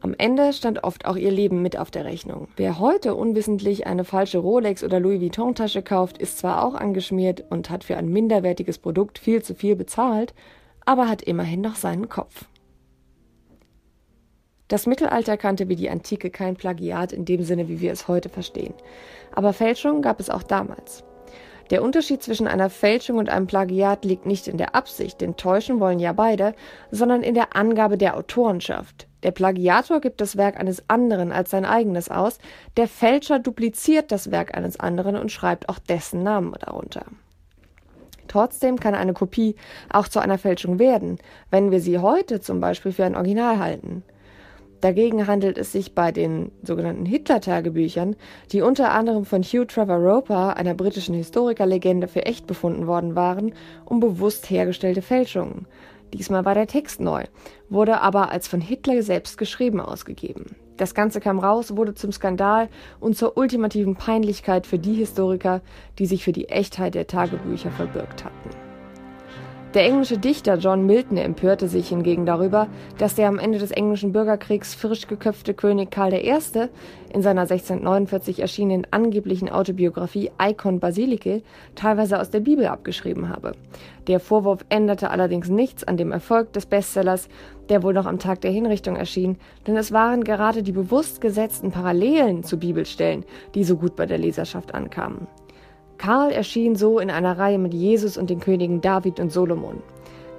Am 0.00 0.14
Ende 0.18 0.52
stand 0.52 0.82
oft 0.84 1.06
auch 1.06 1.16
ihr 1.16 1.30
Leben 1.30 1.62
mit 1.62 1.78
auf 1.78 1.90
der 1.90 2.04
Rechnung. 2.04 2.48
Wer 2.56 2.78
heute 2.78 3.14
unwissentlich 3.14 3.86
eine 3.86 4.04
falsche 4.04 4.38
Rolex 4.38 4.82
oder 4.82 4.98
Louis 4.98 5.20
Vuitton 5.20 5.54
Tasche 5.54 5.80
kauft, 5.80 6.18
ist 6.18 6.38
zwar 6.38 6.64
auch 6.64 6.74
angeschmiert 6.74 7.44
und 7.50 7.70
hat 7.70 7.84
für 7.84 7.96
ein 7.96 8.08
minderwertiges 8.08 8.78
Produkt 8.78 9.18
viel 9.18 9.42
zu 9.42 9.54
viel 9.54 9.76
bezahlt, 9.76 10.34
aber 10.84 11.08
hat 11.08 11.22
immerhin 11.22 11.60
noch 11.60 11.76
seinen 11.76 12.08
Kopf. 12.08 12.46
Das 14.72 14.86
Mittelalter 14.86 15.36
kannte 15.36 15.68
wie 15.68 15.76
die 15.76 15.90
Antike 15.90 16.30
kein 16.30 16.56
Plagiat 16.56 17.12
in 17.12 17.26
dem 17.26 17.42
Sinne, 17.42 17.68
wie 17.68 17.82
wir 17.82 17.92
es 17.92 18.08
heute 18.08 18.30
verstehen. 18.30 18.72
Aber 19.34 19.52
Fälschungen 19.52 20.00
gab 20.00 20.18
es 20.18 20.30
auch 20.30 20.42
damals. 20.42 21.04
Der 21.68 21.82
Unterschied 21.82 22.22
zwischen 22.22 22.48
einer 22.48 22.70
Fälschung 22.70 23.18
und 23.18 23.28
einem 23.28 23.46
Plagiat 23.46 24.06
liegt 24.06 24.24
nicht 24.24 24.48
in 24.48 24.56
der 24.56 24.74
Absicht, 24.74 25.20
denn 25.20 25.36
täuschen 25.36 25.78
wollen 25.78 25.98
ja 25.98 26.14
beide, 26.14 26.54
sondern 26.90 27.22
in 27.22 27.34
der 27.34 27.54
Angabe 27.54 27.98
der 27.98 28.16
Autorenschaft. 28.16 29.08
Der 29.24 29.32
Plagiator 29.32 30.00
gibt 30.00 30.22
das 30.22 30.38
Werk 30.38 30.58
eines 30.58 30.88
anderen 30.88 31.32
als 31.32 31.50
sein 31.50 31.66
eigenes 31.66 32.10
aus, 32.10 32.38
der 32.78 32.88
Fälscher 32.88 33.40
dupliziert 33.40 34.10
das 34.10 34.30
Werk 34.30 34.56
eines 34.56 34.80
anderen 34.80 35.16
und 35.16 35.30
schreibt 35.30 35.68
auch 35.68 35.80
dessen 35.80 36.22
Namen 36.22 36.54
darunter. 36.58 37.04
Trotzdem 38.26 38.80
kann 38.80 38.94
eine 38.94 39.12
Kopie 39.12 39.54
auch 39.90 40.08
zu 40.08 40.18
einer 40.18 40.38
Fälschung 40.38 40.78
werden, 40.78 41.18
wenn 41.50 41.70
wir 41.70 41.80
sie 41.80 41.98
heute 41.98 42.40
zum 42.40 42.60
Beispiel 42.60 42.92
für 42.92 43.04
ein 43.04 43.16
Original 43.16 43.58
halten. 43.58 44.02
Dagegen 44.82 45.28
handelt 45.28 45.58
es 45.58 45.70
sich 45.70 45.94
bei 45.94 46.10
den 46.10 46.50
sogenannten 46.64 47.06
Hitler-Tagebüchern, 47.06 48.16
die 48.50 48.62
unter 48.62 48.90
anderem 48.90 49.24
von 49.24 49.44
Hugh 49.44 49.64
Trevor 49.64 49.96
Roper, 49.96 50.56
einer 50.56 50.74
britischen 50.74 51.14
Historikerlegende, 51.14 52.08
für 52.08 52.26
echt 52.26 52.48
befunden 52.48 52.88
worden 52.88 53.14
waren, 53.14 53.54
um 53.84 54.00
bewusst 54.00 54.50
hergestellte 54.50 55.00
Fälschungen. 55.00 55.66
Diesmal 56.12 56.44
war 56.44 56.54
der 56.54 56.66
Text 56.66 57.00
neu, 57.00 57.22
wurde 57.70 58.00
aber 58.00 58.32
als 58.32 58.48
von 58.48 58.60
Hitler 58.60 59.02
selbst 59.02 59.38
geschrieben 59.38 59.80
ausgegeben. 59.80 60.56
Das 60.78 60.96
Ganze 60.96 61.20
kam 61.20 61.38
raus, 61.38 61.76
wurde 61.76 61.94
zum 61.94 62.10
Skandal 62.10 62.68
und 62.98 63.16
zur 63.16 63.36
ultimativen 63.36 63.94
Peinlichkeit 63.94 64.66
für 64.66 64.80
die 64.80 64.94
Historiker, 64.94 65.60
die 66.00 66.06
sich 66.06 66.24
für 66.24 66.32
die 66.32 66.48
Echtheit 66.48 66.96
der 66.96 67.06
Tagebücher 67.06 67.70
verbürgt 67.70 68.24
hatten. 68.24 68.61
Der 69.74 69.86
englische 69.86 70.18
Dichter 70.18 70.58
John 70.58 70.84
Milton 70.84 71.16
empörte 71.16 71.66
sich 71.66 71.88
hingegen 71.88 72.26
darüber, 72.26 72.66
dass 72.98 73.14
der 73.14 73.28
am 73.28 73.38
Ende 73.38 73.58
des 73.58 73.70
englischen 73.70 74.12
Bürgerkriegs 74.12 74.74
frisch 74.74 75.06
geköpfte 75.06 75.54
König 75.54 75.90
Karl 75.90 76.12
I. 76.12 76.34
in 77.10 77.22
seiner 77.22 77.42
1649 77.42 78.40
erschienenen 78.40 78.86
angeblichen 78.90 79.48
Autobiografie 79.48 80.30
Icon 80.38 80.78
Basilike 80.78 81.42
teilweise 81.74 82.20
aus 82.20 82.28
der 82.28 82.40
Bibel 82.40 82.66
abgeschrieben 82.66 83.30
habe. 83.30 83.52
Der 84.08 84.20
Vorwurf 84.20 84.62
änderte 84.68 85.08
allerdings 85.08 85.48
nichts 85.48 85.84
an 85.84 85.96
dem 85.96 86.12
Erfolg 86.12 86.52
des 86.52 86.66
Bestsellers, 86.66 87.30
der 87.70 87.82
wohl 87.82 87.94
noch 87.94 88.04
am 88.04 88.18
Tag 88.18 88.42
der 88.42 88.50
Hinrichtung 88.50 88.96
erschien, 88.96 89.38
denn 89.66 89.78
es 89.78 89.90
waren 89.90 90.22
gerade 90.22 90.62
die 90.62 90.72
bewusst 90.72 91.22
gesetzten 91.22 91.70
Parallelen 91.70 92.44
zu 92.44 92.58
Bibelstellen, 92.58 93.24
die 93.54 93.64
so 93.64 93.78
gut 93.78 93.96
bei 93.96 94.04
der 94.04 94.18
Leserschaft 94.18 94.74
ankamen. 94.74 95.28
Karl 96.02 96.32
erschien 96.32 96.74
so 96.74 96.98
in 96.98 97.10
einer 97.12 97.38
Reihe 97.38 97.58
mit 97.58 97.72
Jesus 97.72 98.16
und 98.16 98.28
den 98.28 98.40
Königen 98.40 98.80
David 98.80 99.20
und 99.20 99.30
Solomon. 99.30 99.80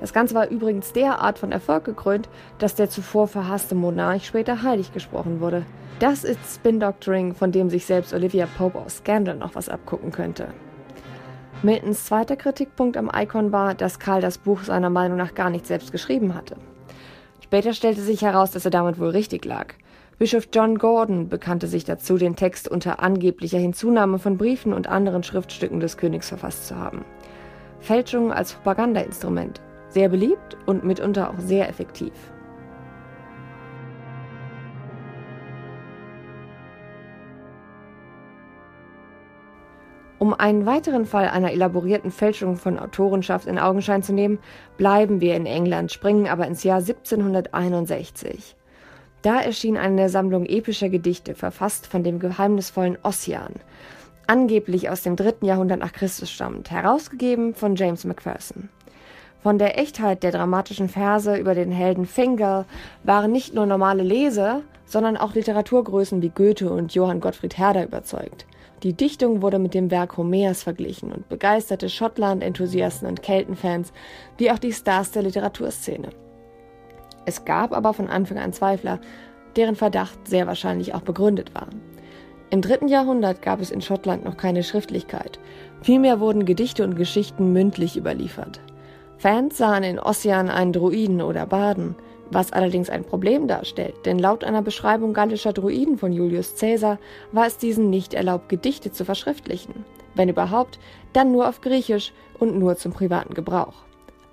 Das 0.01 0.11
Ganze 0.11 0.35
war 0.35 0.49
übrigens 0.49 0.91
derart 0.91 1.39
von 1.39 1.53
Erfolg 1.53 1.85
gekrönt, 1.85 2.27
dass 2.57 2.75
der 2.75 2.89
zuvor 2.89 3.29
verhasste 3.29 3.73
Monarch 3.73 4.25
später 4.25 4.61
heilig 4.61 4.91
gesprochen 4.91 5.39
wurde. 5.39 5.65
Das 5.99 6.25
ist 6.25 6.39
Spin-Doctoring, 6.53 7.33
von 7.33 7.53
dem 7.53 7.69
sich 7.69 7.85
selbst 7.85 8.13
Olivia 8.13 8.45
Pope 8.57 8.77
aus 8.77 8.97
Scandal 8.97 9.37
noch 9.37 9.55
was 9.55 9.69
abgucken 9.69 10.11
könnte. 10.11 10.49
Miltons 11.61 12.03
zweiter 12.03 12.35
Kritikpunkt 12.35 12.97
am 12.97 13.09
Icon 13.15 13.53
war, 13.53 13.73
dass 13.73 13.99
Karl 13.99 14.19
das 14.19 14.39
Buch 14.39 14.63
seiner 14.63 14.89
Meinung 14.89 15.17
nach 15.17 15.33
gar 15.33 15.49
nicht 15.49 15.65
selbst 15.65 15.93
geschrieben 15.93 16.35
hatte. 16.35 16.57
Später 17.39 17.71
stellte 17.71 18.01
sich 18.01 18.21
heraus, 18.21 18.51
dass 18.51 18.65
er 18.65 18.71
damit 18.71 18.99
wohl 18.99 19.11
richtig 19.11 19.45
lag. 19.45 19.75
Bischof 20.19 20.49
John 20.53 20.77
Gordon 20.77 21.27
bekannte 21.27 21.67
sich 21.67 21.85
dazu, 21.85 22.17
den 22.17 22.35
Text 22.35 22.67
unter 22.67 23.01
angeblicher 23.01 23.57
Hinzunahme 23.57 24.19
von 24.19 24.37
Briefen 24.37 24.71
und 24.71 24.87
anderen 24.87 25.23
Schriftstücken 25.23 25.79
des 25.79 25.97
Königs 25.97 26.29
verfasst 26.29 26.67
zu 26.67 26.77
haben. 26.77 27.03
Fälschung 27.79 28.31
als 28.31 28.53
Propagandainstrument. 28.53 29.59
Sehr 29.89 30.09
beliebt 30.09 30.57
und 30.65 30.83
mitunter 30.83 31.29
auch 31.29 31.39
sehr 31.39 31.67
effektiv. 31.67 32.13
Um 40.19 40.33
einen 40.33 40.65
weiteren 40.65 41.05
Fall 41.05 41.27
einer 41.27 41.51
elaborierten 41.51 42.09
Fälschung 42.09 42.55
von 42.55 42.79
Autorenschaft 42.79 43.45
in 43.45 43.59
Augenschein 43.59 44.03
zu 44.03 44.13
nehmen, 44.13 44.39
bleiben 44.77 45.19
wir 45.19 45.35
in 45.35 45.45
England, 45.45 45.91
springen 45.91 46.27
aber 46.27 46.47
ins 46.47 46.63
Jahr 46.63 46.77
1761. 46.77 48.55
Da 49.23 49.39
erschien 49.39 49.77
eine 49.77 50.09
Sammlung 50.09 50.45
epischer 50.45 50.89
Gedichte, 50.89 51.33
verfasst 51.33 51.87
von 51.87 52.03
dem 52.03 52.19
geheimnisvollen 52.19 52.97
Ossian, 53.03 53.53
angeblich 54.27 54.89
aus 54.89 55.01
dem 55.01 55.15
dritten 55.15 55.45
Jahrhundert 55.45 55.79
nach 55.79 55.93
Christus 55.93 56.29
stammt, 56.29 56.71
herausgegeben 56.71 57.55
von 57.55 57.77
James 57.77 58.03
Macpherson. 58.03 58.67
Von 59.41 59.59
der 59.59 59.79
Echtheit 59.79 60.23
der 60.23 60.31
dramatischen 60.31 60.89
Verse 60.89 61.37
über 61.37 61.55
den 61.55 61.71
Helden 61.71 62.05
Fingal 62.05 62.65
waren 63.03 63.31
nicht 63.31 63.53
nur 63.53 63.65
normale 63.65 64.03
Leser, 64.03 64.61
sondern 64.85 65.15
auch 65.15 65.33
Literaturgrößen 65.35 66.21
wie 66.21 66.29
Goethe 66.29 66.69
und 66.69 66.93
Johann 66.93 67.21
Gottfried 67.21 67.57
Herder 67.57 67.85
überzeugt. 67.85 68.45
Die 68.83 68.93
Dichtung 68.93 69.41
wurde 69.41 69.57
mit 69.57 69.73
dem 69.73 69.89
Werk 69.89 70.17
Homers 70.17 70.63
verglichen 70.63 71.13
und 71.13 71.29
begeisterte 71.29 71.87
Schottland-Enthusiasten 71.87 73.07
und 73.07 73.23
Keltenfans, 73.23 73.93
wie 74.37 74.51
auch 74.51 74.59
die 74.59 74.73
Stars 74.73 75.11
der 75.11 75.23
Literaturszene. 75.23 76.09
Es 77.25 77.45
gab 77.45 77.73
aber 77.73 77.93
von 77.93 78.07
Anfang 78.07 78.37
an 78.37 78.53
Zweifler, 78.53 78.99
deren 79.55 79.75
Verdacht 79.75 80.27
sehr 80.27 80.47
wahrscheinlich 80.47 80.93
auch 80.93 81.01
begründet 81.01 81.53
war. 81.53 81.67
Im 82.49 82.61
dritten 82.61 82.87
Jahrhundert 82.87 83.41
gab 83.41 83.61
es 83.61 83.71
in 83.71 83.81
Schottland 83.81 84.25
noch 84.25 84.37
keine 84.37 84.63
Schriftlichkeit. 84.63 85.39
Vielmehr 85.81 86.19
wurden 86.19 86.45
Gedichte 86.45 86.83
und 86.83 86.95
Geschichten 86.95 87.51
mündlich 87.51 87.97
überliefert. 87.97 88.61
Fans 89.17 89.57
sahen 89.57 89.83
in 89.83 89.99
Ossian 89.99 90.49
einen 90.49 90.73
Druiden 90.73 91.21
oder 91.21 91.45
Baden, 91.45 91.95
was 92.29 92.51
allerdings 92.51 92.89
ein 92.89 93.05
Problem 93.05 93.47
darstellt, 93.47 94.05
denn 94.05 94.19
laut 94.19 94.43
einer 94.43 94.61
Beschreibung 94.61 95.13
gallischer 95.13 95.53
Druiden 95.53 95.97
von 95.97 96.11
Julius 96.11 96.55
Caesar 96.55 96.99
war 97.31 97.47
es 97.47 97.57
diesen 97.57 97.89
nicht 97.89 98.13
erlaubt, 98.13 98.49
Gedichte 98.49 98.91
zu 98.91 99.05
verschriftlichen. 99.05 99.85
Wenn 100.15 100.29
überhaupt, 100.29 100.79
dann 101.13 101.31
nur 101.31 101.47
auf 101.47 101.61
Griechisch 101.61 102.13
und 102.39 102.57
nur 102.57 102.75
zum 102.75 102.91
privaten 102.91 103.33
Gebrauch. 103.33 103.83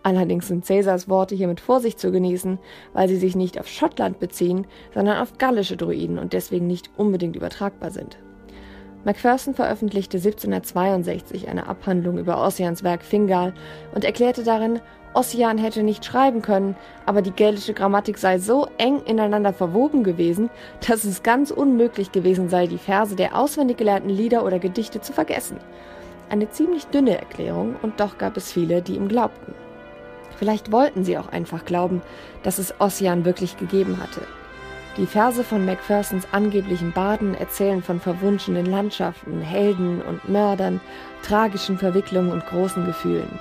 Allerdings 0.03 0.49
sind 0.49 0.67
Caesars 0.67 1.09
Worte 1.09 1.35
hier 1.35 1.49
mit 1.49 1.61
Vorsicht 1.61 2.01
zu 2.01 2.11
genießen, 2.11 2.59
weil 2.95 3.09
sie 3.09 3.17
sich 3.17 3.37
nicht 3.37 3.61
auf 3.61 3.69
Schottland 3.69 4.19
beziehen, 4.19 4.67
sondern 4.95 5.19
auf 5.19 5.37
gallische 5.37 5.77
Druiden 5.77 6.19
und 6.19 6.33
deswegen 6.33 6.67
nicht 6.67 6.91
unbedingt 6.97 7.37
übertragbar 7.37 7.91
sind. 7.91 8.19
Macpherson 9.05 9.55
veröffentlichte 9.55 10.19
1762 10.19 11.49
eine 11.49 11.67
Abhandlung 11.67 12.19
über 12.19 12.43
Ossians 12.43 12.83
Werk 12.83 13.03
Fingal 13.03 13.55
und 13.95 14.05
erklärte 14.05 14.43
darin, 14.43 14.81
Ossian 15.13 15.59
hätte 15.59 15.83
nicht 15.83 16.05
schreiben 16.05 16.41
können, 16.41 16.77
aber 17.05 17.21
die 17.21 17.33
gälische 17.33 17.75
Grammatik 17.75 18.17
sei 18.17 18.39
so 18.39 18.69
eng 18.79 19.03
ineinander 19.07 19.53
verwoben 19.53 20.05
gewesen, 20.05 20.51
dass 20.87 21.05
es 21.05 21.23
ganz 21.23 21.51
unmöglich 21.51 22.13
gewesen 22.13 22.49
sei, 22.49 22.67
die 22.67 22.79
Verse 22.79 23.17
der 23.17 23.37
auswendig 23.37 23.79
gelernten 23.79 24.11
Lieder 24.11 24.45
oder 24.45 24.59
Gedichte 24.59 25.01
zu 25.01 25.13
vergessen. 25.13 25.57
Eine 26.29 26.49
ziemlich 26.51 26.87
dünne 26.87 27.19
Erklärung, 27.19 27.75
und 27.83 27.99
doch 27.99 28.19
gab 28.19 28.37
es 28.37 28.53
viele, 28.53 28.83
die 28.83 28.95
ihm 28.95 29.09
glaubten. 29.09 29.53
Vielleicht 30.41 30.73
wollten 30.73 31.05
sie 31.05 31.19
auch 31.19 31.29
einfach 31.29 31.67
glauben, 31.67 32.01
dass 32.43 32.59
es 32.59 32.73
Ossian 32.81 33.27
wirklich 33.27 33.59
gegeben 33.59 33.99
hatte. 34.03 34.23
Die 34.97 35.05
Verse 35.05 35.45
von 35.45 35.67
Macphersons 35.67 36.27
angeblichen 36.33 36.93
Baden 36.93 37.35
erzählen 37.35 37.83
von 37.83 38.01
verwunschenen 38.01 38.65
Landschaften, 38.65 39.43
Helden 39.43 40.01
und 40.01 40.31
Mördern, 40.31 40.81
tragischen 41.23 41.77
Verwicklungen 41.77 42.33
und 42.33 42.47
großen 42.47 42.87
Gefühlen. 42.87 43.39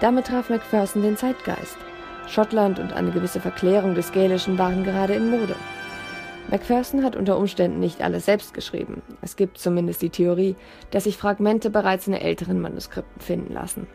Damit 0.00 0.26
traf 0.26 0.50
Macpherson 0.50 1.00
den 1.00 1.16
Zeitgeist. 1.16 1.78
Schottland 2.26 2.78
und 2.78 2.92
eine 2.92 3.10
gewisse 3.10 3.40
Verklärung 3.40 3.94
des 3.94 4.12
Gälischen 4.12 4.58
waren 4.58 4.84
gerade 4.84 5.14
in 5.14 5.30
Mode. 5.30 5.56
Macpherson 6.50 7.04
hat 7.04 7.16
unter 7.16 7.38
Umständen 7.38 7.80
nicht 7.80 8.02
alles 8.02 8.26
selbst 8.26 8.52
geschrieben. 8.52 9.00
Es 9.22 9.36
gibt 9.36 9.56
zumindest 9.56 10.02
die 10.02 10.10
Theorie, 10.10 10.56
dass 10.90 11.04
sich 11.04 11.16
Fragmente 11.16 11.70
bereits 11.70 12.06
in 12.06 12.12
älteren 12.12 12.60
Manuskripten 12.60 13.22
finden 13.22 13.54
lassen. 13.54 13.86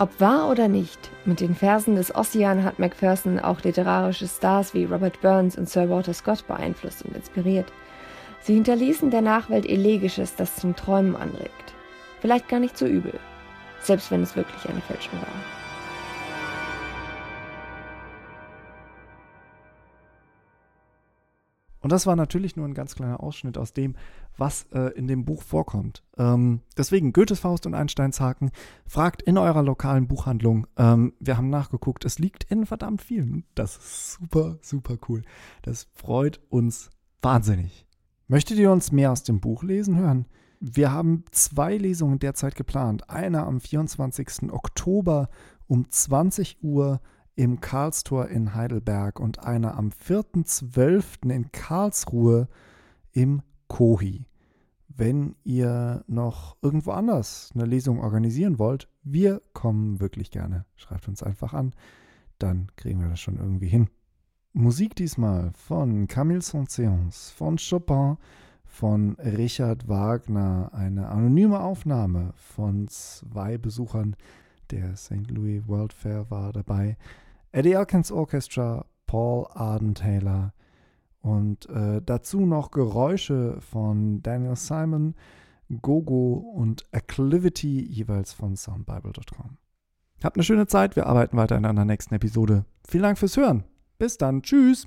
Ob 0.00 0.18
wahr 0.18 0.48
oder 0.48 0.66
nicht, 0.66 1.10
mit 1.26 1.40
den 1.40 1.54
Versen 1.54 1.94
des 1.94 2.14
Ossian 2.14 2.64
hat 2.64 2.78
Macpherson 2.78 3.38
auch 3.38 3.62
literarische 3.62 4.26
Stars 4.26 4.72
wie 4.72 4.86
Robert 4.86 5.20
Burns 5.20 5.58
und 5.58 5.68
Sir 5.68 5.90
Walter 5.90 6.14
Scott 6.14 6.46
beeinflusst 6.46 7.04
und 7.04 7.14
inspiriert. 7.14 7.70
Sie 8.40 8.54
hinterließen 8.54 9.10
der 9.10 9.20
Nachwelt 9.20 9.68
Elegisches, 9.68 10.36
das 10.36 10.56
zum 10.56 10.74
Träumen 10.74 11.16
anregt. 11.16 11.74
Vielleicht 12.22 12.48
gar 12.48 12.60
nicht 12.60 12.78
so 12.78 12.86
übel, 12.86 13.12
selbst 13.82 14.10
wenn 14.10 14.22
es 14.22 14.36
wirklich 14.36 14.66
eine 14.70 14.80
Fälschung 14.80 15.20
war. 15.20 15.59
Und 21.80 21.92
das 21.92 22.06
war 22.06 22.16
natürlich 22.16 22.56
nur 22.56 22.66
ein 22.66 22.74
ganz 22.74 22.94
kleiner 22.94 23.22
Ausschnitt 23.22 23.56
aus 23.56 23.72
dem, 23.72 23.94
was 24.36 24.66
äh, 24.72 24.92
in 24.96 25.06
dem 25.06 25.24
Buch 25.24 25.42
vorkommt. 25.42 26.02
Ähm, 26.18 26.60
deswegen 26.76 27.12
Goethes 27.12 27.40
Faust 27.40 27.66
und 27.66 27.74
Einsteins 27.74 28.20
Haken. 28.20 28.50
Fragt 28.86 29.22
in 29.22 29.38
eurer 29.38 29.62
lokalen 29.62 30.06
Buchhandlung. 30.06 30.66
Ähm, 30.76 31.14
wir 31.20 31.36
haben 31.36 31.50
nachgeguckt. 31.50 32.04
Es 32.04 32.18
liegt 32.18 32.44
in 32.44 32.66
verdammt 32.66 33.02
vielen. 33.02 33.44
Das 33.54 33.76
ist 33.76 34.12
super, 34.12 34.58
super 34.62 34.96
cool. 35.08 35.22
Das 35.62 35.88
freut 35.94 36.40
uns 36.50 36.90
wahnsinnig. 37.22 37.86
Möchtet 38.28 38.58
ihr 38.58 38.70
uns 38.70 38.92
mehr 38.92 39.12
aus 39.12 39.24
dem 39.24 39.40
Buch 39.40 39.62
lesen 39.62 39.96
hören? 39.96 40.26
Wir 40.60 40.92
haben 40.92 41.24
zwei 41.32 41.76
Lesungen 41.76 42.18
derzeit 42.18 42.54
geplant. 42.54 43.08
Eine 43.08 43.44
am 43.44 43.60
24. 43.60 44.52
Oktober 44.52 45.30
um 45.66 45.90
20 45.90 46.62
Uhr 46.62 47.00
im 47.36 47.60
Karlstor 47.60 48.28
in 48.28 48.54
Heidelberg 48.54 49.20
und 49.20 49.40
einer 49.40 49.76
am 49.76 49.90
4.12. 49.90 51.30
in 51.30 51.52
Karlsruhe 51.52 52.48
im 53.12 53.42
Kohi. 53.68 54.26
Wenn 54.88 55.36
ihr 55.44 56.04
noch 56.06 56.56
irgendwo 56.60 56.90
anders 56.90 57.50
eine 57.54 57.64
Lesung 57.64 58.00
organisieren 58.00 58.58
wollt, 58.58 58.88
wir 59.02 59.40
kommen 59.52 60.00
wirklich 60.00 60.30
gerne. 60.30 60.66
Schreibt 60.76 61.08
uns 61.08 61.22
einfach 61.22 61.54
an, 61.54 61.72
dann 62.38 62.68
kriegen 62.76 63.00
wir 63.00 63.08
das 63.08 63.20
schon 63.20 63.36
irgendwie 63.36 63.68
hin. 63.68 63.88
Musik 64.52 64.96
diesmal 64.96 65.52
von 65.54 66.08
Camille 66.08 66.42
Saint-Séance, 66.42 67.32
von 67.32 67.56
Chopin, 67.56 68.16
von 68.64 69.16
Richard 69.20 69.88
Wagner, 69.88 70.70
eine 70.72 71.08
anonyme 71.08 71.60
Aufnahme 71.60 72.32
von 72.36 72.88
zwei 72.88 73.58
Besuchern 73.58 74.16
der 74.70 74.96
St. 74.96 75.30
Louis 75.30 75.66
World 75.66 75.92
Fair 75.92 76.30
war 76.30 76.52
dabei. 76.52 76.96
Eddie 77.52 77.72
Elkins 77.72 78.12
Orchestra, 78.12 78.86
Paul 79.06 79.46
Arden 79.50 79.94
Taylor 79.94 80.52
und 81.20 81.68
äh, 81.68 82.00
dazu 82.04 82.40
noch 82.40 82.70
Geräusche 82.70 83.60
von 83.60 84.22
Daniel 84.22 84.56
Simon, 84.56 85.14
Gogo 85.82 86.34
und 86.54 86.84
Acclivity, 86.92 87.84
jeweils 87.84 88.32
von 88.32 88.56
soundbible.com. 88.56 89.58
Habt 90.22 90.36
eine 90.36 90.44
schöne 90.44 90.66
Zeit, 90.66 90.96
wir 90.96 91.06
arbeiten 91.06 91.36
weiter 91.36 91.56
in 91.56 91.64
einer 91.64 91.84
nächsten 91.84 92.14
Episode. 92.14 92.64
Vielen 92.86 93.04
Dank 93.04 93.18
fürs 93.18 93.36
Hören. 93.36 93.64
Bis 93.98 94.18
dann, 94.18 94.42
tschüss. 94.42 94.86